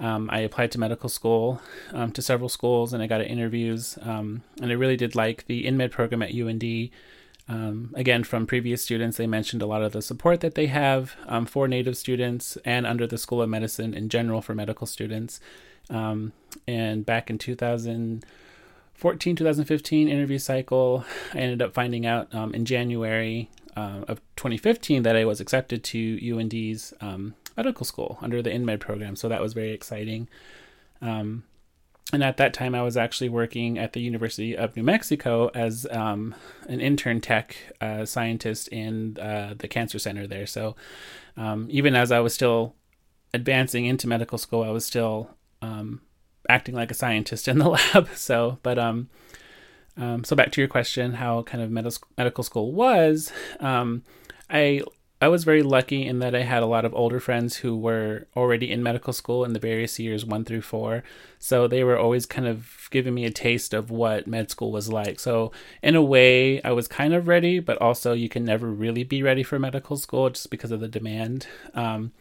um, 0.00 0.28
I 0.32 0.40
applied 0.40 0.72
to 0.72 0.80
medical 0.80 1.08
school, 1.08 1.60
um, 1.92 2.10
to 2.12 2.22
several 2.22 2.48
schools, 2.48 2.92
and 2.92 3.00
I 3.00 3.06
got 3.06 3.20
interviews. 3.20 3.96
Um, 4.02 4.42
and 4.60 4.72
I 4.72 4.74
really 4.74 4.96
did 4.96 5.14
like 5.14 5.46
the 5.46 5.64
InMed 5.66 5.92
program 5.92 6.22
at 6.22 6.34
UND. 6.34 6.90
Um, 7.48 7.92
again, 7.94 8.24
from 8.24 8.46
previous 8.46 8.82
students, 8.82 9.16
they 9.16 9.26
mentioned 9.26 9.62
a 9.62 9.66
lot 9.66 9.82
of 9.82 9.92
the 9.92 10.02
support 10.02 10.40
that 10.40 10.54
they 10.54 10.66
have 10.66 11.16
um, 11.26 11.46
for 11.46 11.66
Native 11.66 11.96
students 11.96 12.58
and 12.64 12.86
under 12.86 13.06
the 13.06 13.16
School 13.16 13.40
of 13.40 13.48
Medicine 13.48 13.94
in 13.94 14.10
general 14.10 14.42
for 14.42 14.54
medical 14.54 14.86
students. 14.86 15.40
Um, 15.88 16.34
and 16.66 17.06
back 17.06 17.30
in 17.30 17.38
2014, 17.38 19.36
2015 19.36 20.08
interview 20.08 20.38
cycle, 20.38 21.04
I 21.32 21.38
ended 21.38 21.62
up 21.62 21.72
finding 21.72 22.04
out 22.04 22.34
um, 22.34 22.52
in 22.54 22.66
January 22.66 23.48
uh, 23.74 24.04
of 24.08 24.20
2015 24.36 25.02
that 25.04 25.16
I 25.16 25.24
was 25.24 25.40
accepted 25.40 25.82
to 25.84 26.38
UND's 26.38 26.92
um, 27.00 27.34
medical 27.56 27.86
school 27.86 28.18
under 28.20 28.42
the 28.42 28.50
InMed 28.50 28.80
program. 28.80 29.16
So 29.16 29.28
that 29.28 29.40
was 29.40 29.54
very 29.54 29.72
exciting. 29.72 30.28
Um, 31.00 31.44
and 32.12 32.24
at 32.24 32.38
that 32.38 32.54
time, 32.54 32.74
I 32.74 32.82
was 32.82 32.96
actually 32.96 33.28
working 33.28 33.78
at 33.78 33.92
the 33.92 34.00
University 34.00 34.56
of 34.56 34.74
New 34.74 34.82
Mexico 34.82 35.50
as 35.54 35.86
um, 35.90 36.34
an 36.66 36.80
intern 36.80 37.20
tech 37.20 37.56
uh, 37.82 38.06
scientist 38.06 38.68
in 38.68 39.18
uh, 39.18 39.54
the 39.58 39.68
cancer 39.68 39.98
center 39.98 40.26
there. 40.26 40.46
So 40.46 40.74
um, 41.36 41.66
even 41.70 41.94
as 41.94 42.10
I 42.10 42.20
was 42.20 42.32
still 42.32 42.74
advancing 43.34 43.84
into 43.84 44.08
medical 44.08 44.38
school, 44.38 44.62
I 44.62 44.70
was 44.70 44.86
still 44.86 45.30
um, 45.60 46.00
acting 46.48 46.74
like 46.74 46.90
a 46.90 46.94
scientist 46.94 47.46
in 47.46 47.58
the 47.58 47.68
lab. 47.94 48.08
So, 48.14 48.58
but 48.62 48.78
um, 48.78 49.10
um, 49.98 50.24
so 50.24 50.34
back 50.34 50.50
to 50.52 50.60
your 50.62 50.68
question, 50.68 51.14
how 51.14 51.42
kind 51.42 51.62
of 51.62 51.70
med- 51.70 51.92
medical 52.16 52.42
school 52.44 52.72
was. 52.72 53.30
Um, 53.60 54.02
I 54.48 54.80
I 55.20 55.26
was 55.28 55.42
very 55.42 55.62
lucky 55.62 56.06
in 56.06 56.20
that 56.20 56.34
I 56.34 56.42
had 56.42 56.62
a 56.62 56.66
lot 56.66 56.84
of 56.84 56.94
older 56.94 57.18
friends 57.18 57.56
who 57.56 57.76
were 57.76 58.26
already 58.36 58.70
in 58.70 58.84
medical 58.84 59.12
school 59.12 59.44
in 59.44 59.52
the 59.52 59.58
various 59.58 59.98
years 59.98 60.24
one 60.24 60.44
through 60.44 60.62
four. 60.62 61.02
So 61.40 61.66
they 61.66 61.82
were 61.82 61.98
always 61.98 62.24
kind 62.24 62.46
of 62.46 62.88
giving 62.90 63.14
me 63.14 63.24
a 63.24 63.30
taste 63.30 63.74
of 63.74 63.90
what 63.90 64.28
med 64.28 64.48
school 64.48 64.70
was 64.70 64.92
like. 64.92 65.18
So, 65.18 65.50
in 65.82 65.96
a 65.96 66.02
way, 66.02 66.62
I 66.62 66.70
was 66.70 66.86
kind 66.86 67.14
of 67.14 67.26
ready, 67.26 67.58
but 67.58 67.78
also 67.78 68.12
you 68.12 68.28
can 68.28 68.44
never 68.44 68.68
really 68.68 69.02
be 69.02 69.22
ready 69.22 69.42
for 69.42 69.58
medical 69.58 69.96
school 69.96 70.30
just 70.30 70.50
because 70.50 70.70
of 70.70 70.80
the 70.80 70.88
demand. 70.88 71.48
Um, 71.74 72.12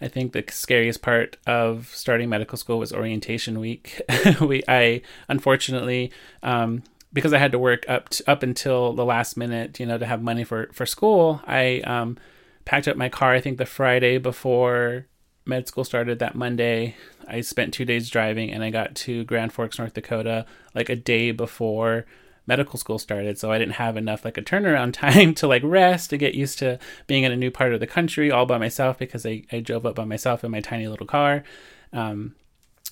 I 0.00 0.08
think 0.08 0.32
the 0.32 0.44
scariest 0.48 1.02
part 1.02 1.36
of 1.46 1.90
starting 1.94 2.28
medical 2.28 2.58
school 2.58 2.78
was 2.78 2.92
orientation 2.92 3.58
week. 3.58 4.00
we, 4.40 4.62
I 4.68 5.02
unfortunately, 5.28 6.12
um, 6.42 6.82
because 7.14 7.32
I 7.32 7.38
had 7.38 7.52
to 7.52 7.58
work 7.58 7.88
up 7.88 8.10
to, 8.10 8.30
up 8.30 8.42
until 8.42 8.92
the 8.92 9.04
last 9.04 9.36
minute, 9.36 9.80
you 9.80 9.86
know, 9.86 9.96
to 9.96 10.04
have 10.04 10.20
money 10.20 10.44
for 10.44 10.68
for 10.72 10.84
school, 10.84 11.40
I 11.46 11.80
um, 11.80 12.18
packed 12.66 12.88
up 12.88 12.96
my 12.96 13.08
car. 13.08 13.32
I 13.32 13.40
think 13.40 13.56
the 13.56 13.64
Friday 13.64 14.18
before 14.18 15.06
med 15.46 15.68
school 15.68 15.84
started 15.84 16.18
that 16.18 16.34
Monday. 16.34 16.96
I 17.26 17.40
spent 17.40 17.72
two 17.72 17.84
days 17.86 18.10
driving, 18.10 18.50
and 18.50 18.62
I 18.62 18.70
got 18.70 18.94
to 18.96 19.24
Grand 19.24 19.52
Forks, 19.52 19.78
North 19.78 19.94
Dakota, 19.94 20.44
like 20.74 20.90
a 20.90 20.96
day 20.96 21.30
before 21.30 22.04
medical 22.46 22.78
school 22.78 22.98
started. 22.98 23.38
So 23.38 23.50
I 23.50 23.58
didn't 23.58 23.74
have 23.74 23.96
enough 23.96 24.24
like 24.24 24.36
a 24.36 24.42
turnaround 24.42 24.92
time 24.94 25.34
to 25.34 25.46
like 25.46 25.62
rest 25.64 26.10
to 26.10 26.18
get 26.18 26.34
used 26.34 26.58
to 26.58 26.78
being 27.06 27.22
in 27.22 27.32
a 27.32 27.36
new 27.36 27.50
part 27.50 27.72
of 27.72 27.80
the 27.80 27.86
country 27.86 28.30
all 28.30 28.44
by 28.44 28.58
myself 28.58 28.98
because 28.98 29.24
I, 29.24 29.44
I 29.52 29.60
drove 29.60 29.86
up 29.86 29.94
by 29.94 30.04
myself 30.04 30.44
in 30.44 30.50
my 30.50 30.60
tiny 30.60 30.88
little 30.88 31.06
car. 31.06 31.44
Um, 31.92 32.34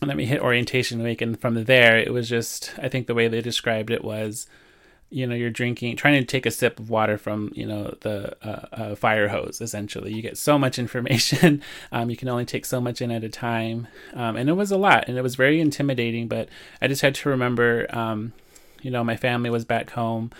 and 0.00 0.11
then 0.11 0.16
we 0.16 0.26
hit 0.26 0.40
orientation 0.40 1.02
week 1.02 1.20
and 1.20 1.40
from 1.40 1.64
there 1.64 1.99
it 1.99 2.12
was 2.12 2.28
just 2.28 2.72
i 2.78 2.88
think 2.88 3.06
the 3.06 3.14
way 3.14 3.28
they 3.28 3.40
described 3.40 3.90
it 3.90 4.04
was 4.04 4.46
you 5.12 5.26
know 5.26 5.34
you're 5.34 5.50
drinking 5.50 5.94
trying 5.94 6.18
to 6.18 6.25
take 6.25 6.46
a 6.46 6.50
sip 6.50 6.80
of 6.80 6.88
water 6.88 7.18
from 7.18 7.52
you 7.54 7.66
know 7.66 7.94
the 8.00 8.34
uh, 8.42 8.66
uh, 8.72 8.94
fire 8.94 9.28
hose 9.28 9.61
essentially. 9.61 10.12
You 10.12 10.22
get 10.22 10.38
so 10.38 10.58
much 10.58 10.78
information. 10.84 11.62
Um, 11.92 12.08
you 12.11 12.16
can 12.16 12.28
only 12.28 12.46
take 12.46 12.64
so 12.64 12.80
much 12.80 13.02
in 13.02 13.11
at 13.11 13.22
a 13.22 13.28
time. 13.28 13.88
Um, 14.14 14.37
and 14.37 14.49
it 14.49 14.54
was 14.54 14.70
a 14.70 14.78
lot 14.78 15.04
and 15.06 15.18
it 15.18 15.22
was 15.22 15.37
very 15.37 15.61
intimidating 15.61 16.28
but 16.28 16.49
i 16.80 16.88
just 16.88 17.02
had 17.02 17.14
to 17.16 17.28
remember 17.28 17.87
um, 17.94 18.32
you 18.80 18.90
know 18.90 19.04
my 19.04 19.16
family 19.16 19.50
was 19.50 19.64
back 19.64 19.90
home 19.90 20.30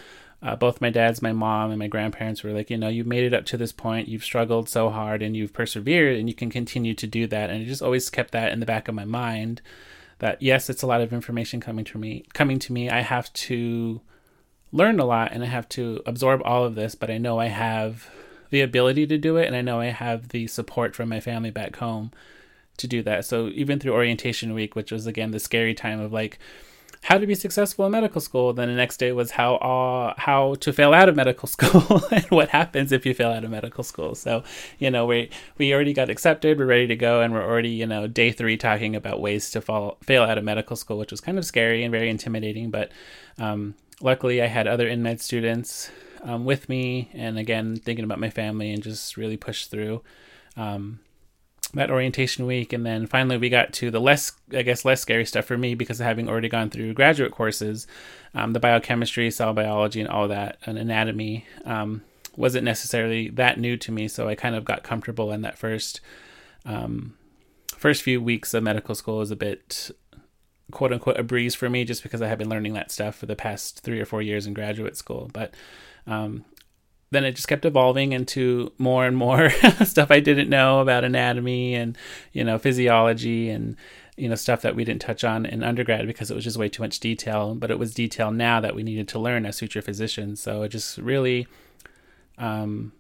uh, 0.43 0.57
both 0.57 0.81
my 0.81 0.91
dad's, 0.91 1.23
my 1.23 1.33
mom, 1.33 1.71
and 1.71 1.79
my 1.79 1.87
grandparents 1.87 2.43
were 2.43 2.51
like, 2.51 2.69
you 2.69 2.77
know, 2.77 2.89
you've 2.89 3.07
made 3.07 3.25
it 3.25 3.35
up 3.35 3.45
to 3.47 3.57
this 3.57 3.73
point. 3.73 4.09
You've 4.09 4.25
struggled 4.25 4.69
so 4.69 4.91
hard 4.91 5.23
and 5.23 5.37
you've 5.37 5.53
persevered 5.53 6.17
and 6.17 6.29
you 6.29 6.35
can 6.35 6.51
continue 6.51 6.95
to 6.95 7.07
do 7.07 7.27
that. 7.29 7.51
And 7.51 7.63
I 7.63 7.65
just 7.65 7.83
always 7.83 8.11
kept 8.11 8.33
that 8.33 8.53
in 8.53 8.59
the 8.59 8.67
back 8.67 8.89
of 8.89 8.95
my 8.95 9.05
mind 9.05 9.63
that 10.19 10.43
yes, 10.43 10.69
it's 10.69 10.83
a 10.83 10.87
lot 10.87 11.01
of 11.01 11.13
information 11.13 11.61
coming 11.61 11.85
to 11.85 11.99
me. 11.99 12.25
Coming 12.35 12.59
to 12.61 12.73
me, 12.73 12.91
I 12.91 13.01
have 13.01 13.33
to 13.35 14.01
learn 14.73 14.99
a 14.99 15.05
lot 15.05 15.33
and 15.33 15.45
I 15.45 15.47
have 15.47 15.69
to 15.71 16.01
absorb 16.07 16.43
all 16.45 16.65
of 16.65 16.75
this. 16.75 16.97
But 16.97 17.11
I 17.11 17.19
know 17.19 17.39
I 17.39 17.47
have 17.47 18.11
the 18.51 18.61
ability 18.61 19.07
to 19.07 19.17
do 19.17 19.39
it, 19.39 19.47
and 19.47 19.57
I 19.57 19.63
know 19.63 19.81
I 19.81 19.87
have 19.87 20.29
the 20.29 20.47
support 20.47 20.95
from 20.95 21.09
my 21.09 21.21
family 21.21 21.51
back 21.51 21.77
home 21.77 22.13
to 22.77 22.87
do 22.87 23.03
that. 23.03 23.25
So 23.25 23.49
even 23.49 23.79
through 23.79 23.95
orientation 23.95 24.53
week, 24.53 24.77
which 24.77 24.93
was 24.93 25.07
again 25.07 25.31
the 25.31 25.41
scary 25.41 25.75
time 25.75 26.01
of 26.01 26.13
like 26.13 26.39
how 27.03 27.19
to 27.19 27.27
be 27.27 27.35
successful 27.35 27.85
in 27.85 27.93
medical 27.93 28.21
school. 28.21 28.53
Then 28.53 28.69
the 28.69 28.75
next 28.75 28.99
day 28.99 29.13
was 29.13 29.33
how 29.33 29.57
uh, 29.57 30.15
how 30.17 30.55
to 30.57 30.73
fail 30.73 30.95
out 30.95 31.09
of 31.09 31.17
medical 31.17 31.49
school 31.57 32.03
and 32.11 32.25
what 32.27 32.49
happens 32.51 32.93
if 32.93 33.05
you 33.05 33.13
fail 33.13 33.31
out 33.31 33.45
of 33.45 33.51
medical 33.51 33.85
school. 33.85 34.15
So 34.15 34.45
you 34.79 34.91
know 34.91 35.07
we 35.07 35.31
we 35.59 35.75
already 35.75 35.93
got 35.93 36.09
accepted, 36.09 36.59
we're 36.59 36.67
ready 36.67 36.87
to 36.87 36.97
go, 36.97 37.21
and 37.21 37.35
we're 37.35 37.45
already 37.45 37.71
you 37.71 37.87
know 37.87 38.07
day 38.07 38.33
three 38.33 38.57
talking 38.57 38.97
about 38.97 39.21
ways 39.21 39.51
to 39.51 39.61
fall 39.61 39.99
fail 40.03 40.23
out 40.23 40.39
of 40.39 40.45
medical 40.45 40.77
school, 40.77 40.99
which 40.99 41.11
was 41.11 41.21
kind 41.21 41.39
of 41.39 41.45
scary 41.45 41.83
and 41.83 41.93
very 41.93 42.09
intimidating. 42.09 42.71
But 42.71 42.93
um, 43.39 43.75
luckily, 44.01 44.41
I 44.41 44.47
had 44.47 44.67
other 44.67 44.89
InMed 44.89 45.21
students 45.21 45.91
um, 46.23 46.45
with 46.45 46.69
me, 46.69 47.11
and 47.15 47.37
again 47.39 47.77
thinking 47.77 48.05
about 48.05 48.21
my 48.21 48.31
family 48.31 48.73
and 48.73 48.83
just 48.83 49.17
really 49.17 49.37
pushed 49.37 49.71
through. 49.71 50.03
Um, 50.57 51.01
that 51.75 51.91
orientation 51.91 52.45
week 52.45 52.73
and 52.73 52.85
then 52.85 53.07
finally 53.07 53.39
we 53.39 53.49
got 53.49 53.73
to 53.73 53.91
the 53.91 54.01
less 54.01 54.33
i 54.53 54.63
guess 54.63 54.85
less 54.85 55.01
scary 55.01 55.25
stuff 55.25 55.47
for 55.47 55.57
me 55.57 55.75
because 55.75 56.01
of 56.01 56.07
having 56.07 56.29
already 56.29 56.49
gone 56.49 56.69
through 56.69 56.93
graduate 56.93 57.33
courses. 57.33 57.87
Um, 58.35 58.53
the 58.53 58.61
biochemistry 58.61 59.31
cell 59.31 59.53
biology 59.55 60.01
and 60.01 60.09
all 60.09 60.29
that 60.29 60.59
and 60.67 60.79
anatomy 60.79 61.47
um, 61.65 62.03
wasn't 62.37 62.65
necessarily 62.65 63.29
that 63.31 63.59
new 63.59 63.77
to 63.79 63.93
me 63.93 64.09
so 64.09 64.29
i 64.29 64.35
kind 64.35 64.55
of 64.55 64.65
got 64.65 64.83
comfortable 64.83 65.33
in 65.33 65.43
that 65.43 65.59
first 65.59 66.01
um, 66.65 67.15
first 67.77 68.03
few 68.03 68.21
weeks 68.23 68.55
of 68.55 68.63
medical 68.63 68.95
school 68.95 69.19
was 69.19 69.31
a 69.31 69.37
bit 69.37 69.91
quote 70.71 70.93
unquote 70.93 71.19
a 71.19 71.23
breeze 71.23 71.55
for 71.55 71.69
me 71.71 71.85
just 71.85 72.03
because 72.03 72.23
i 72.23 72.29
had 72.29 72.39
been 72.39 72.49
learning 72.49 72.75
that 72.75 72.91
stuff 72.91 73.15
for 73.15 73.27
the 73.27 73.37
past 73.37 73.81
three 73.81 74.01
or 74.01 74.07
four 74.07 74.23
years 74.23 74.47
in 74.47 74.55
graduate 74.55 74.97
school. 74.97 75.31
But 75.33 75.55
um, 76.07 76.45
then 77.13 77.25
it 77.25 77.33
just 77.33 77.49
kept 77.49 77.65
evolving 77.65 78.13
into 78.13 78.73
more 78.79 79.07
and 79.07 79.17
more 79.17 79.51
stuff 79.85 80.11
I 80.11 80.21
didn't 80.21 80.49
know 80.49 80.81
about 80.81 81.05
anatomy 81.05 81.75
and 81.75 81.97
you 82.33 82.43
know 82.43 82.59
physiology 82.59 83.51
and 83.51 83.77
you 84.17 84.29
know 84.29 84.35
stuff 84.35 84.63
that 84.63 84.75
we 84.75 84.85
didn't 84.85 85.03
touch 85.03 85.23
on 85.23 85.47
in 85.47 85.63
undergrad 85.63 86.07
because 86.07 86.31
it 86.31 86.35
was 86.35 86.45
just 86.45 86.57
way 86.57 86.69
too 86.69 86.83
much 86.83 87.01
detail. 87.01 87.55
But 87.55 87.71
it 87.71 87.79
was 87.79 87.95
detail 87.95 88.31
now 88.31 88.61
that 88.61 88.75
we 88.75 88.83
needed 88.83 89.09
to 89.09 89.19
learn 89.19 89.47
as 89.47 89.59
future 89.59 89.83
physicians. 89.83 90.41
So 90.41 90.63
it 90.63 90.71
just 90.71 90.99
really 90.99 91.47
um, 92.39 92.93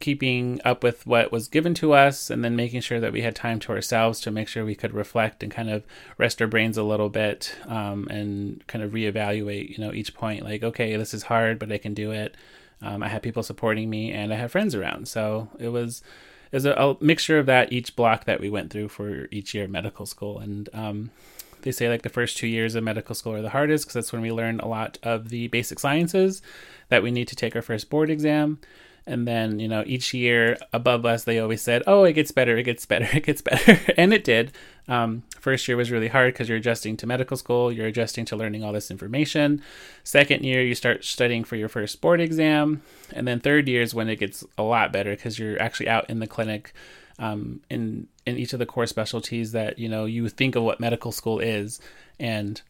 keeping 0.00 0.60
up 0.64 0.84
with 0.84 1.06
what 1.06 1.32
was 1.32 1.48
given 1.48 1.74
to 1.74 1.92
us 1.92 2.30
and 2.30 2.44
then 2.44 2.54
making 2.54 2.80
sure 2.80 3.00
that 3.00 3.12
we 3.12 3.22
had 3.22 3.34
time 3.34 3.58
to 3.58 3.72
ourselves 3.72 4.20
to 4.20 4.30
make 4.30 4.48
sure 4.48 4.64
we 4.64 4.74
could 4.74 4.94
reflect 4.94 5.42
and 5.42 5.52
kind 5.52 5.68
of 5.68 5.82
rest 6.18 6.40
our 6.40 6.46
brains 6.46 6.76
a 6.76 6.82
little 6.82 7.08
bit 7.08 7.56
um, 7.66 8.06
and 8.08 8.64
kind 8.68 8.84
of 8.84 8.92
reevaluate 8.92 9.70
you 9.70 9.78
know 9.78 9.92
each 9.92 10.14
point 10.14 10.44
like 10.44 10.62
okay 10.62 10.96
this 10.96 11.12
is 11.12 11.24
hard 11.24 11.58
but 11.58 11.72
i 11.72 11.78
can 11.78 11.94
do 11.94 12.12
it 12.12 12.36
um, 12.82 13.02
I 13.02 13.08
had 13.08 13.22
people 13.22 13.42
supporting 13.42 13.90
me, 13.90 14.12
and 14.12 14.32
I 14.32 14.36
had 14.36 14.50
friends 14.50 14.74
around. 14.74 15.08
So 15.08 15.48
it 15.58 15.68
was 15.68 16.02
it 16.50 16.56
was 16.56 16.64
a, 16.64 16.72
a, 16.72 16.96
mixture 17.00 17.38
of 17.38 17.46
that 17.46 17.72
each 17.72 17.94
block 17.96 18.24
that 18.24 18.40
we 18.40 18.48
went 18.48 18.70
through 18.70 18.88
for 18.88 19.28
each 19.30 19.54
year 19.54 19.64
of 19.64 19.70
medical 19.70 20.06
school. 20.06 20.38
And 20.38 20.68
um, 20.72 21.10
they 21.62 21.72
say 21.72 21.88
like 21.88 22.02
the 22.02 22.08
first 22.08 22.36
two 22.36 22.46
years 22.46 22.74
of 22.74 22.84
medical 22.84 23.14
school 23.14 23.34
are 23.34 23.42
the 23.42 23.50
hardest 23.50 23.84
because 23.84 23.94
that's 23.94 24.12
when 24.12 24.22
we 24.22 24.32
learn 24.32 24.60
a 24.60 24.68
lot 24.68 24.98
of 25.02 25.28
the 25.28 25.48
basic 25.48 25.78
sciences 25.78 26.40
that 26.88 27.02
we 27.02 27.10
need 27.10 27.28
to 27.28 27.36
take 27.36 27.54
our 27.54 27.62
first 27.62 27.90
board 27.90 28.10
exam. 28.10 28.58
And 29.06 29.26
then, 29.26 29.58
you 29.58 29.68
know, 29.68 29.84
each 29.86 30.12
year 30.12 30.58
above 30.72 31.06
us, 31.06 31.24
they 31.24 31.38
always 31.38 31.62
said, 31.62 31.82
oh, 31.86 32.04
it 32.04 32.12
gets 32.12 32.30
better, 32.30 32.56
it 32.56 32.64
gets 32.64 32.84
better, 32.84 33.08
it 33.12 33.24
gets 33.24 33.40
better. 33.40 33.80
and 33.96 34.12
it 34.12 34.24
did. 34.24 34.52
Um, 34.86 35.22
first 35.38 35.68
year 35.68 35.76
was 35.76 35.90
really 35.90 36.08
hard 36.08 36.34
because 36.34 36.48
you're 36.48 36.58
adjusting 36.58 36.96
to 36.98 37.06
medical 37.06 37.36
school, 37.36 37.72
you're 37.72 37.86
adjusting 37.86 38.24
to 38.26 38.36
learning 38.36 38.64
all 38.64 38.72
this 38.72 38.90
information. 38.90 39.62
Second 40.04 40.44
year, 40.44 40.62
you 40.62 40.74
start 40.74 41.04
studying 41.04 41.44
for 41.44 41.56
your 41.56 41.68
first 41.68 42.00
board 42.00 42.20
exam. 42.20 42.82
And 43.12 43.26
then 43.26 43.40
third 43.40 43.68
year 43.68 43.82
is 43.82 43.94
when 43.94 44.08
it 44.08 44.18
gets 44.18 44.44
a 44.56 44.62
lot 44.62 44.92
better 44.92 45.10
because 45.10 45.38
you're 45.38 45.60
actually 45.60 45.88
out 45.88 46.08
in 46.10 46.20
the 46.20 46.26
clinic 46.26 46.72
um, 47.18 47.60
in 47.68 48.06
in 48.26 48.36
each 48.36 48.52
of 48.52 48.58
the 48.58 48.66
core 48.66 48.86
specialties 48.86 49.52
that 49.52 49.78
you 49.78 49.88
know 49.88 50.04
you 50.04 50.28
think 50.28 50.54
of 50.54 50.62
what 50.62 50.80
medical 50.80 51.12
school 51.12 51.40
is, 51.40 51.80
and 52.18 52.60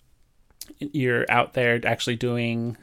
you're 0.78 1.26
out 1.30 1.54
there 1.54 1.80
actually 1.84 2.16
doing 2.16 2.76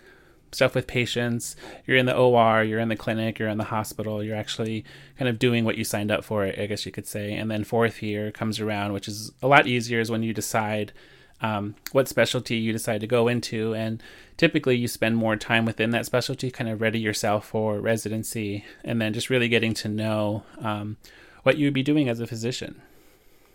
stuff 0.56 0.76
with 0.76 0.88
patients. 0.88 1.56
You're 1.86 1.98
in 1.98 2.06
the 2.06 2.16
OR, 2.16 2.64
you're 2.64 2.80
in 2.80 2.90
the 2.90 2.96
clinic, 2.96 3.38
you're 3.38 3.50
in 3.50 3.58
the 3.58 3.66
hospital. 3.66 4.24
You're 4.24 4.36
actually 4.36 4.86
kind 5.18 5.30
of 5.30 5.40
doing 5.40 5.66
what 5.66 5.78
you 5.78 5.84
signed 5.84 6.12
up 6.12 6.24
for, 6.24 6.46
I 6.46 6.66
guess 6.66 6.86
you 6.86 6.92
could 6.92 7.08
say. 7.08 7.34
And 7.34 7.52
then 7.52 7.64
fourth 7.64 8.02
year 8.02 8.32
comes 8.32 8.60
around, 8.60 8.94
which 8.94 9.08
is 9.08 9.32
a 9.42 9.48
lot 9.48 9.68
easier, 9.68 10.00
is 10.00 10.10
when 10.10 10.24
you 10.24 10.34
decide 10.34 10.94
um, 11.42 11.76
what 11.92 12.08
specialty 12.08 12.56
you 12.56 12.72
decide 12.72 13.02
to 13.02 13.08
go 13.08 13.28
into. 13.28 13.76
And 13.76 14.02
typically, 14.38 14.76
you 14.78 14.88
spend 14.88 15.18
more 15.18 15.36
time 15.36 15.66
within 15.66 15.92
that 15.92 16.06
specialty, 16.06 16.52
kind 16.52 16.70
of 16.70 16.82
ready 16.82 17.00
yourself 17.00 17.48
for 17.48 17.80
residency, 17.80 18.66
and 18.84 19.02
then 19.02 19.14
just 19.14 19.30
really 19.30 19.50
getting 19.50 19.74
to 19.76 19.88
know 19.88 20.44
um, 20.60 20.98
what 21.44 21.58
you 21.58 21.68
would 21.68 21.74
be 21.74 21.84
doing 21.84 22.10
as 22.10 22.20
a 22.20 22.28
physician. 22.28 22.82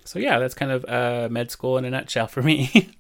So, 0.05 0.19
yeah, 0.19 0.39
that's 0.39 0.55
kind 0.55 0.71
of 0.71 0.85
uh, 0.87 1.29
med 1.31 1.51
school 1.51 1.79
in 1.79 1.85
a 1.85 1.91
nutshell 1.91 2.27
for 2.27 2.43
me. 2.43 2.91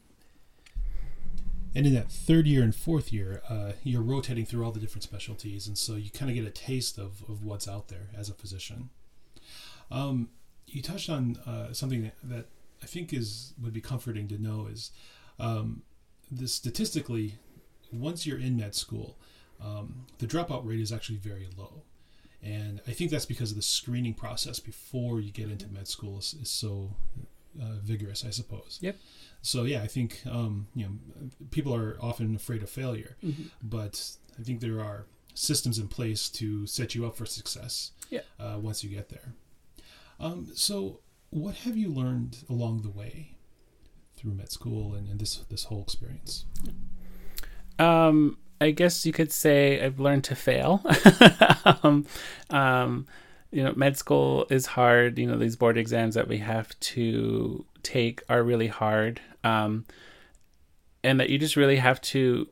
And 1.74 1.86
in 1.86 1.94
that 1.94 2.10
third 2.10 2.46
year 2.46 2.62
and 2.62 2.74
fourth 2.74 3.12
year, 3.12 3.42
uh, 3.48 3.72
you're 3.84 4.02
rotating 4.02 4.44
through 4.44 4.64
all 4.64 4.72
the 4.72 4.80
different 4.80 5.04
specialties, 5.04 5.68
and 5.68 5.78
so 5.78 5.94
you 5.94 6.10
kind 6.10 6.30
of 6.30 6.34
get 6.34 6.44
a 6.44 6.50
taste 6.50 6.98
of, 6.98 7.22
of 7.28 7.44
what's 7.44 7.68
out 7.68 7.88
there 7.88 8.08
as 8.16 8.28
a 8.28 8.34
physician. 8.34 8.90
Um, 9.90 10.30
you 10.66 10.82
touched 10.82 11.08
on 11.08 11.36
uh, 11.46 11.72
something 11.72 12.02
that, 12.02 12.14
that, 12.24 12.46
I 12.82 12.86
think 12.86 13.12
is 13.12 13.52
would 13.62 13.74
be 13.74 13.82
comforting 13.82 14.26
to 14.28 14.38
know 14.38 14.66
is 14.66 14.90
um, 15.38 15.82
the 16.30 16.48
statistically, 16.48 17.34
once 17.92 18.26
you're 18.26 18.38
in 18.38 18.56
med 18.56 18.74
school, 18.74 19.18
um, 19.62 20.06
the 20.18 20.26
dropout 20.26 20.66
rate 20.66 20.80
is 20.80 20.90
actually 20.90 21.18
very 21.18 21.46
low, 21.58 21.82
and 22.42 22.80
I 22.88 22.92
think 22.92 23.10
that's 23.10 23.26
because 23.26 23.50
of 23.50 23.56
the 23.58 23.62
screening 23.62 24.14
process 24.14 24.60
before 24.60 25.20
you 25.20 25.30
get 25.30 25.50
into 25.50 25.68
med 25.68 25.88
school 25.88 26.18
is, 26.18 26.34
is 26.40 26.50
so 26.50 26.96
uh, 27.60 27.76
vigorous, 27.82 28.24
I 28.24 28.30
suppose. 28.30 28.78
Yep. 28.80 28.96
So 29.42 29.64
yeah, 29.64 29.82
I 29.82 29.86
think 29.86 30.20
um, 30.30 30.68
you 30.74 30.84
know 30.84 30.92
people 31.50 31.74
are 31.74 31.96
often 32.00 32.34
afraid 32.34 32.62
of 32.62 32.70
failure, 32.70 33.16
mm-hmm. 33.24 33.44
but 33.62 34.12
I 34.38 34.42
think 34.42 34.60
there 34.60 34.80
are 34.80 35.06
systems 35.34 35.78
in 35.78 35.88
place 35.88 36.28
to 36.28 36.66
set 36.66 36.94
you 36.94 37.06
up 37.06 37.16
for 37.16 37.26
success. 37.26 37.92
Yeah. 38.10 38.20
Uh, 38.38 38.58
once 38.58 38.82
you 38.82 38.90
get 38.90 39.08
there. 39.08 39.34
Um, 40.18 40.48
so 40.54 41.00
what 41.30 41.54
have 41.56 41.76
you 41.76 41.88
learned 41.88 42.38
along 42.48 42.82
the 42.82 42.90
way 42.90 43.36
through 44.16 44.32
med 44.32 44.50
school 44.50 44.94
and, 44.94 45.08
and 45.08 45.18
this 45.18 45.36
this 45.48 45.64
whole 45.64 45.82
experience? 45.82 46.44
Um, 47.78 48.36
I 48.60 48.72
guess 48.72 49.06
you 49.06 49.12
could 49.12 49.32
say 49.32 49.82
I've 49.82 49.98
learned 49.98 50.24
to 50.24 50.34
fail. 50.34 50.84
um, 51.82 52.06
um, 52.50 53.06
you 53.50 53.64
know, 53.64 53.72
med 53.76 53.96
school 53.96 54.46
is 54.50 54.66
hard. 54.66 55.18
You 55.18 55.26
know, 55.26 55.36
these 55.36 55.56
board 55.56 55.76
exams 55.76 56.14
that 56.14 56.28
we 56.28 56.38
have 56.38 56.78
to 56.80 57.64
take 57.82 58.22
are 58.28 58.42
really 58.42 58.68
hard 58.68 59.20
um, 59.44 59.84
and 61.02 61.18
that 61.18 61.30
you 61.30 61.38
just 61.38 61.56
really 61.56 61.76
have 61.76 62.00
to 62.00 62.48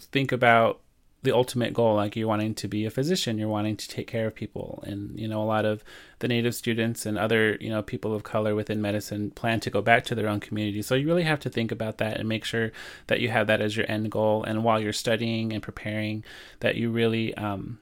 think 0.00 0.32
about 0.32 0.80
the 1.22 1.34
ultimate 1.34 1.74
goal. 1.74 1.96
Like 1.96 2.16
you're 2.16 2.28
wanting 2.28 2.54
to 2.54 2.68
be 2.68 2.86
a 2.86 2.90
physician 2.90 3.36
you're 3.36 3.48
wanting 3.48 3.76
to 3.76 3.88
take 3.88 4.06
care 4.06 4.26
of 4.26 4.34
people 4.34 4.82
and 4.86 5.18
you 5.18 5.26
know 5.26 5.42
a 5.42 5.44
lot 5.44 5.64
of 5.64 5.82
the 6.20 6.28
native 6.28 6.54
students 6.54 7.04
and 7.04 7.18
other 7.18 7.56
you 7.60 7.68
know 7.68 7.82
people 7.82 8.14
of 8.14 8.22
color 8.22 8.54
within 8.54 8.80
medicine 8.80 9.32
plan 9.32 9.58
to 9.60 9.70
go 9.70 9.82
back 9.82 10.04
to 10.04 10.14
their 10.14 10.28
own 10.28 10.40
community. 10.40 10.80
So 10.82 10.94
you 10.94 11.06
really 11.06 11.24
have 11.24 11.40
to 11.40 11.50
think 11.50 11.72
about 11.72 11.98
that 11.98 12.18
and 12.18 12.28
make 12.28 12.44
sure 12.44 12.72
that 13.08 13.20
you 13.20 13.28
have 13.28 13.48
that 13.48 13.60
as 13.60 13.76
your 13.76 13.90
end 13.90 14.10
goal. 14.10 14.44
And 14.44 14.64
while 14.64 14.80
you're 14.80 14.92
studying 14.92 15.52
and 15.52 15.62
preparing 15.62 16.24
that 16.60 16.76
you 16.76 16.90
really 16.90 17.34
um, 17.34 17.80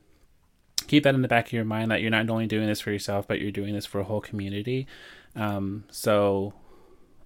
keep 0.86 1.04
that 1.04 1.14
in 1.14 1.22
the 1.22 1.28
back 1.28 1.46
of 1.46 1.52
your 1.52 1.64
mind 1.64 1.90
that 1.90 2.00
you're 2.00 2.10
not 2.10 2.28
only 2.30 2.46
doing 2.46 2.66
this 2.66 2.80
for 2.80 2.90
yourself 2.90 3.26
but 3.26 3.40
you're 3.40 3.50
doing 3.50 3.74
this 3.74 3.86
for 3.86 4.00
a 4.00 4.04
whole 4.04 4.20
community 4.20 4.86
um, 5.36 5.84
so 5.90 6.54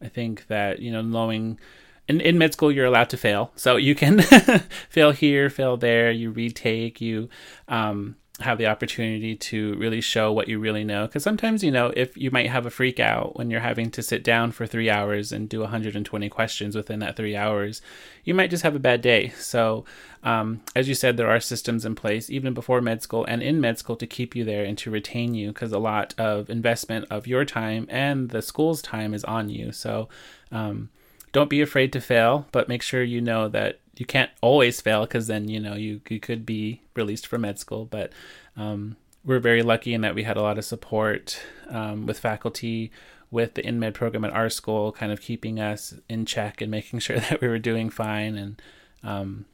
I 0.01 0.09
think 0.09 0.47
that 0.47 0.81
you 0.81 0.91
know 0.91 1.03
knowing 1.03 1.59
in, 2.07 2.21
in 2.21 2.39
med 2.39 2.53
school 2.53 2.73
you're 2.73 2.87
allowed 2.87 3.11
to 3.11 3.17
fail, 3.17 3.53
so 3.55 3.77
you 3.77 3.95
can 3.95 4.21
fail 4.89 5.13
here, 5.13 5.51
fail 5.51 5.77
there. 5.77 6.11
You 6.11 6.31
retake, 6.31 7.01
you 7.01 7.29
um, 7.69 8.17
have 8.41 8.59
the 8.59 8.67
opportunity 8.67 9.35
to 9.35 9.75
really 9.75 10.01
show 10.01 10.33
what 10.33 10.49
you 10.49 10.59
really 10.59 10.85
know. 10.85 11.07
Because 11.07 11.25
sometimes 11.25 11.65
you 11.65 11.71
know 11.71 11.93
if 11.97 12.17
you 12.17 12.31
might 12.31 12.51
have 12.51 12.67
a 12.67 12.71
freak 12.71 13.01
out 13.01 13.37
when 13.37 13.51
you're 13.51 13.61
having 13.61 13.91
to 13.91 14.03
sit 14.03 14.23
down 14.23 14.53
for 14.53 14.67
three 14.67 14.89
hours 14.89 15.33
and 15.33 15.49
do 15.49 15.61
120 15.61 16.29
questions 16.29 16.77
within 16.77 17.01
that 17.01 17.17
three 17.17 17.35
hours, 17.35 17.83
you 18.25 18.35
might 18.35 18.51
just 18.51 18.63
have 18.63 18.77
a 18.77 18.81
bad 18.81 19.01
day. 19.01 19.31
So 19.31 19.85
um, 20.23 20.61
as 20.77 20.89
you 20.89 20.95
said, 20.95 21.17
there 21.17 21.31
are 21.31 21.41
systems 21.41 21.85
in 21.85 21.95
place 21.95 22.31
even 22.31 22.55
before 22.55 22.81
med 22.81 23.03
school 23.03 23.25
and 23.25 23.43
in 23.43 23.61
med 23.61 23.79
school 23.79 23.97
to 23.97 24.07
keep 24.07 24.37
you 24.37 24.45
there 24.45 24.65
and 24.65 24.79
to 24.79 24.91
retain 24.91 25.35
you 25.35 25.49
because 25.49 25.73
a 25.73 25.79
lot 25.79 26.15
of 26.19 26.49
investment 26.49 27.07
of 27.11 27.27
your 27.27 27.45
time 27.45 27.87
and 27.89 28.31
the 28.31 28.43
school's 28.43 28.83
time 28.83 29.15
is 29.15 29.25
on 29.25 29.49
you. 29.49 29.73
So 29.73 30.09
um, 30.53 30.91
don't 31.33 31.51
be 31.51 31.61
afraid 31.61 31.93
to 31.93 32.01
fail, 32.01 32.47
but 32.53 32.69
make 32.69 32.83
sure 32.83 33.03
you 33.03 33.21
know 33.21 33.49
that 33.49 33.81
you 33.99 34.07
can't 34.07 34.31
always 34.41 34.81
fail 34.81 35.03
because 35.03 35.27
then 35.27 35.49
you 35.49 35.59
know 35.59 35.75
you 35.75 36.01
you 36.09 36.21
could 36.21 36.47
be 36.47 36.83
released 36.95 37.27
from 37.27 37.43
med 37.43 37.59
school. 37.59 37.85
But 37.85 38.13
um, 38.57 38.97
we're 39.25 39.41
very 39.41 39.63
lucky 39.63 39.93
in 39.93 40.01
that 40.03 40.15
we 40.15 40.23
had 40.23 40.37
a 40.37 40.43
lot 40.43 40.57
of 40.57 40.65
support 40.65 41.41
um, 41.69 42.07
with 42.07 42.19
faculty 42.19 42.91
with 43.31 43.55
the 43.55 43.63
InMed 43.63 43.93
program 43.93 44.25
at 44.25 44.33
our 44.33 44.49
school, 44.49 44.91
kind 44.93 45.13
of 45.13 45.21
keeping 45.21 45.61
us 45.61 45.93
in 46.09 46.25
check 46.25 46.63
and 46.63 46.71
making 46.71 46.99
sure 47.01 47.19
that 47.19 47.41
we 47.41 47.49
were 47.49 47.59
doing 47.59 47.91
fine 47.91 48.37
and 48.37 48.63
um, 49.03 49.45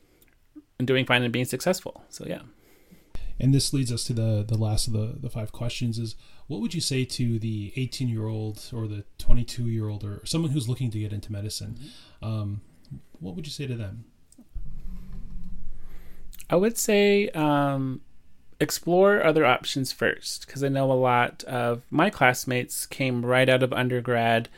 and 0.79 0.87
doing 0.87 1.07
fine 1.07 1.23
and 1.23 1.33
being 1.33 1.45
successful. 1.45 2.05
So 2.11 2.25
yeah. 2.27 2.43
And 3.41 3.53
this 3.53 3.73
leads 3.73 3.91
us 3.91 4.05
to 4.05 4.13
the 4.13 4.45
the 4.47 4.59
last 4.59 4.87
of 4.87 4.93
the 4.93 5.17
the 5.19 5.31
five 5.31 5.53
questions 5.53 5.99
is 5.99 6.17
what 6.47 6.61
would 6.61 6.75
you 6.75 6.83
say 6.83 7.07
to 7.07 7.39
the 7.39 7.73
18 7.77 8.09
year 8.09 8.27
old 8.27 8.71
or 8.75 8.87
the 8.87 9.05
22 9.17 9.69
year 9.69 9.89
old 9.89 10.05
or 10.05 10.21
someone 10.27 10.51
who's 10.51 10.69
looking 10.69 10.91
to 10.91 10.99
get 10.99 11.13
into 11.13 11.33
medicine? 11.33 11.79
Mm-hmm. 11.81 12.27
Um, 12.27 12.61
what 13.21 13.35
would 13.35 13.47
you 13.47 13.53
say 13.53 13.67
to 13.67 13.75
them? 13.75 14.05
I 16.51 16.57
would 16.57 16.77
say 16.77 17.29
um, 17.31 18.01
explore 18.61 19.25
other 19.25 19.45
options 19.45 19.93
first 19.93 20.47
because 20.47 20.63
I 20.63 20.69
know 20.69 20.91
a 20.91 20.95
lot 20.95 21.43
of 21.45 21.83
my 21.91 22.11
classmates 22.11 22.87
came 22.87 23.25
right 23.25 23.49
out 23.49 23.63
of 23.63 23.73
undergrad 23.73 24.49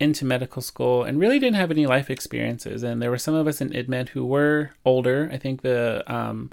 into 0.00 0.24
medical 0.24 0.62
school 0.62 1.02
and 1.02 1.18
really 1.18 1.38
didn't 1.38 1.56
have 1.56 1.70
any 1.70 1.86
life 1.86 2.08
experiences. 2.08 2.82
And 2.82 3.02
there 3.02 3.10
were 3.10 3.18
some 3.18 3.34
of 3.34 3.46
us 3.46 3.60
in 3.60 3.70
InMed 3.70 4.10
who 4.10 4.24
were 4.24 4.70
older. 4.84 5.28
I 5.32 5.38
think 5.38 5.62
the 5.62 6.04
um, 6.12 6.50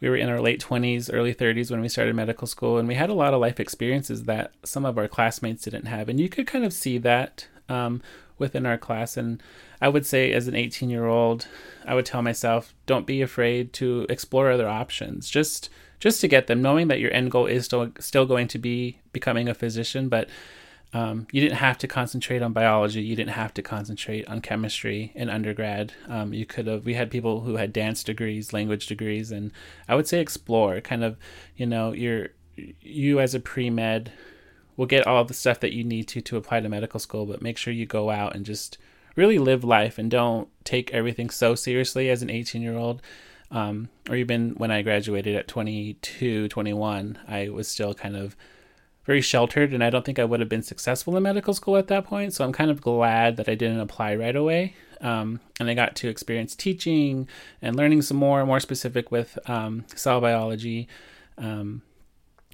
we 0.00 0.08
were 0.08 0.16
in 0.16 0.28
our 0.28 0.40
late 0.40 0.60
20s, 0.60 1.08
early 1.12 1.32
30s 1.32 1.70
when 1.70 1.80
we 1.80 1.88
started 1.88 2.16
medical 2.16 2.48
school, 2.48 2.76
and 2.76 2.88
we 2.88 2.96
had 2.96 3.08
a 3.08 3.14
lot 3.14 3.32
of 3.32 3.40
life 3.40 3.60
experiences 3.60 4.24
that 4.24 4.52
some 4.64 4.84
of 4.84 4.98
our 4.98 5.06
classmates 5.06 5.62
didn't 5.62 5.86
have. 5.86 6.08
And 6.08 6.18
you 6.18 6.28
could 6.28 6.46
kind 6.46 6.64
of 6.64 6.72
see 6.72 6.98
that 6.98 7.46
um, 7.68 8.02
within 8.42 8.66
our 8.66 8.76
class. 8.76 9.16
And 9.16 9.42
I 9.80 9.88
would 9.88 10.04
say, 10.04 10.32
as 10.32 10.48
an 10.48 10.54
18 10.54 10.90
year 10.90 11.06
old, 11.06 11.46
I 11.86 11.94
would 11.94 12.04
tell 12.04 12.20
myself, 12.20 12.74
don't 12.84 13.06
be 13.06 13.22
afraid 13.22 13.72
to 13.74 14.06
explore 14.10 14.50
other 14.50 14.68
options. 14.68 15.30
Just 15.30 15.70
just 15.98 16.20
to 16.20 16.28
get 16.28 16.48
them, 16.48 16.60
knowing 16.60 16.88
that 16.88 16.98
your 16.98 17.14
end 17.14 17.30
goal 17.30 17.46
is 17.46 17.64
still 17.64 17.90
still 18.00 18.26
going 18.26 18.48
to 18.48 18.58
be 18.58 18.98
becoming 19.12 19.48
a 19.48 19.54
physician, 19.54 20.08
but 20.08 20.28
um, 20.94 21.26
you 21.32 21.40
didn't 21.40 21.58
have 21.58 21.78
to 21.78 21.88
concentrate 21.88 22.42
on 22.42 22.52
biology. 22.52 23.02
You 23.02 23.16
didn't 23.16 23.30
have 23.30 23.54
to 23.54 23.62
concentrate 23.62 24.28
on 24.28 24.40
chemistry 24.40 25.12
in 25.14 25.30
undergrad. 25.30 25.94
Um, 26.08 26.34
you 26.34 26.44
could 26.44 26.66
have. 26.66 26.84
We 26.84 26.94
had 26.94 27.10
people 27.10 27.40
who 27.40 27.56
had 27.56 27.72
dance 27.72 28.04
degrees, 28.04 28.52
language 28.52 28.86
degrees, 28.86 29.30
and 29.30 29.52
I 29.88 29.94
would 29.94 30.06
say 30.06 30.20
explore. 30.20 30.80
Kind 30.82 31.02
of, 31.02 31.16
you 31.56 31.66
know, 31.66 31.92
you're 31.92 32.28
you 32.56 33.20
as 33.20 33.34
a 33.34 33.40
pre 33.40 33.70
med 33.70 34.12
will 34.76 34.86
get 34.86 35.06
all 35.06 35.24
the 35.24 35.34
stuff 35.34 35.60
that 35.60 35.72
you 35.72 35.84
need 35.84 36.08
to 36.08 36.20
to 36.20 36.36
apply 36.36 36.60
to 36.60 36.68
medical 36.68 37.00
school, 37.00 37.26
but 37.26 37.42
make 37.42 37.56
sure 37.56 37.72
you 37.72 37.86
go 37.86 38.10
out 38.10 38.34
and 38.34 38.46
just 38.46 38.78
really 39.16 39.38
live 39.38 39.64
life 39.64 39.98
and 39.98 40.10
don't 40.10 40.48
take 40.64 40.92
everything 40.92 41.30
so 41.30 41.54
seriously 41.54 42.08
as 42.08 42.22
an 42.22 42.30
18 42.30 42.62
year 42.62 42.76
old. 42.76 43.02
Um, 43.50 43.90
or 44.08 44.16
even 44.16 44.52
when 44.52 44.70
I 44.70 44.80
graduated 44.80 45.36
at 45.36 45.46
22, 45.46 46.48
21, 46.48 47.18
I 47.28 47.50
was 47.50 47.68
still 47.68 47.92
kind 47.92 48.16
of 48.16 48.34
very 49.04 49.20
sheltered, 49.20 49.74
and 49.74 49.82
I 49.82 49.90
don't 49.90 50.04
think 50.04 50.18
I 50.18 50.24
would 50.24 50.40
have 50.40 50.48
been 50.48 50.62
successful 50.62 51.16
in 51.16 51.22
medical 51.24 51.52
school 51.52 51.76
at 51.76 51.88
that 51.88 52.04
point. 52.04 52.32
So 52.32 52.44
I'm 52.44 52.52
kind 52.52 52.70
of 52.70 52.80
glad 52.80 53.36
that 53.36 53.48
I 53.48 53.54
didn't 53.54 53.80
apply 53.80 54.14
right 54.14 54.34
away. 54.34 54.74
Um, 55.02 55.40
and 55.58 55.68
I 55.68 55.74
got 55.74 55.96
to 55.96 56.08
experience 56.08 56.54
teaching 56.54 57.28
and 57.60 57.76
learning 57.76 58.02
some 58.02 58.16
more, 58.16 58.46
more 58.46 58.60
specific 58.60 59.10
with 59.10 59.36
um, 59.50 59.84
cell 59.94 60.20
biology 60.20 60.88
um, 61.36 61.82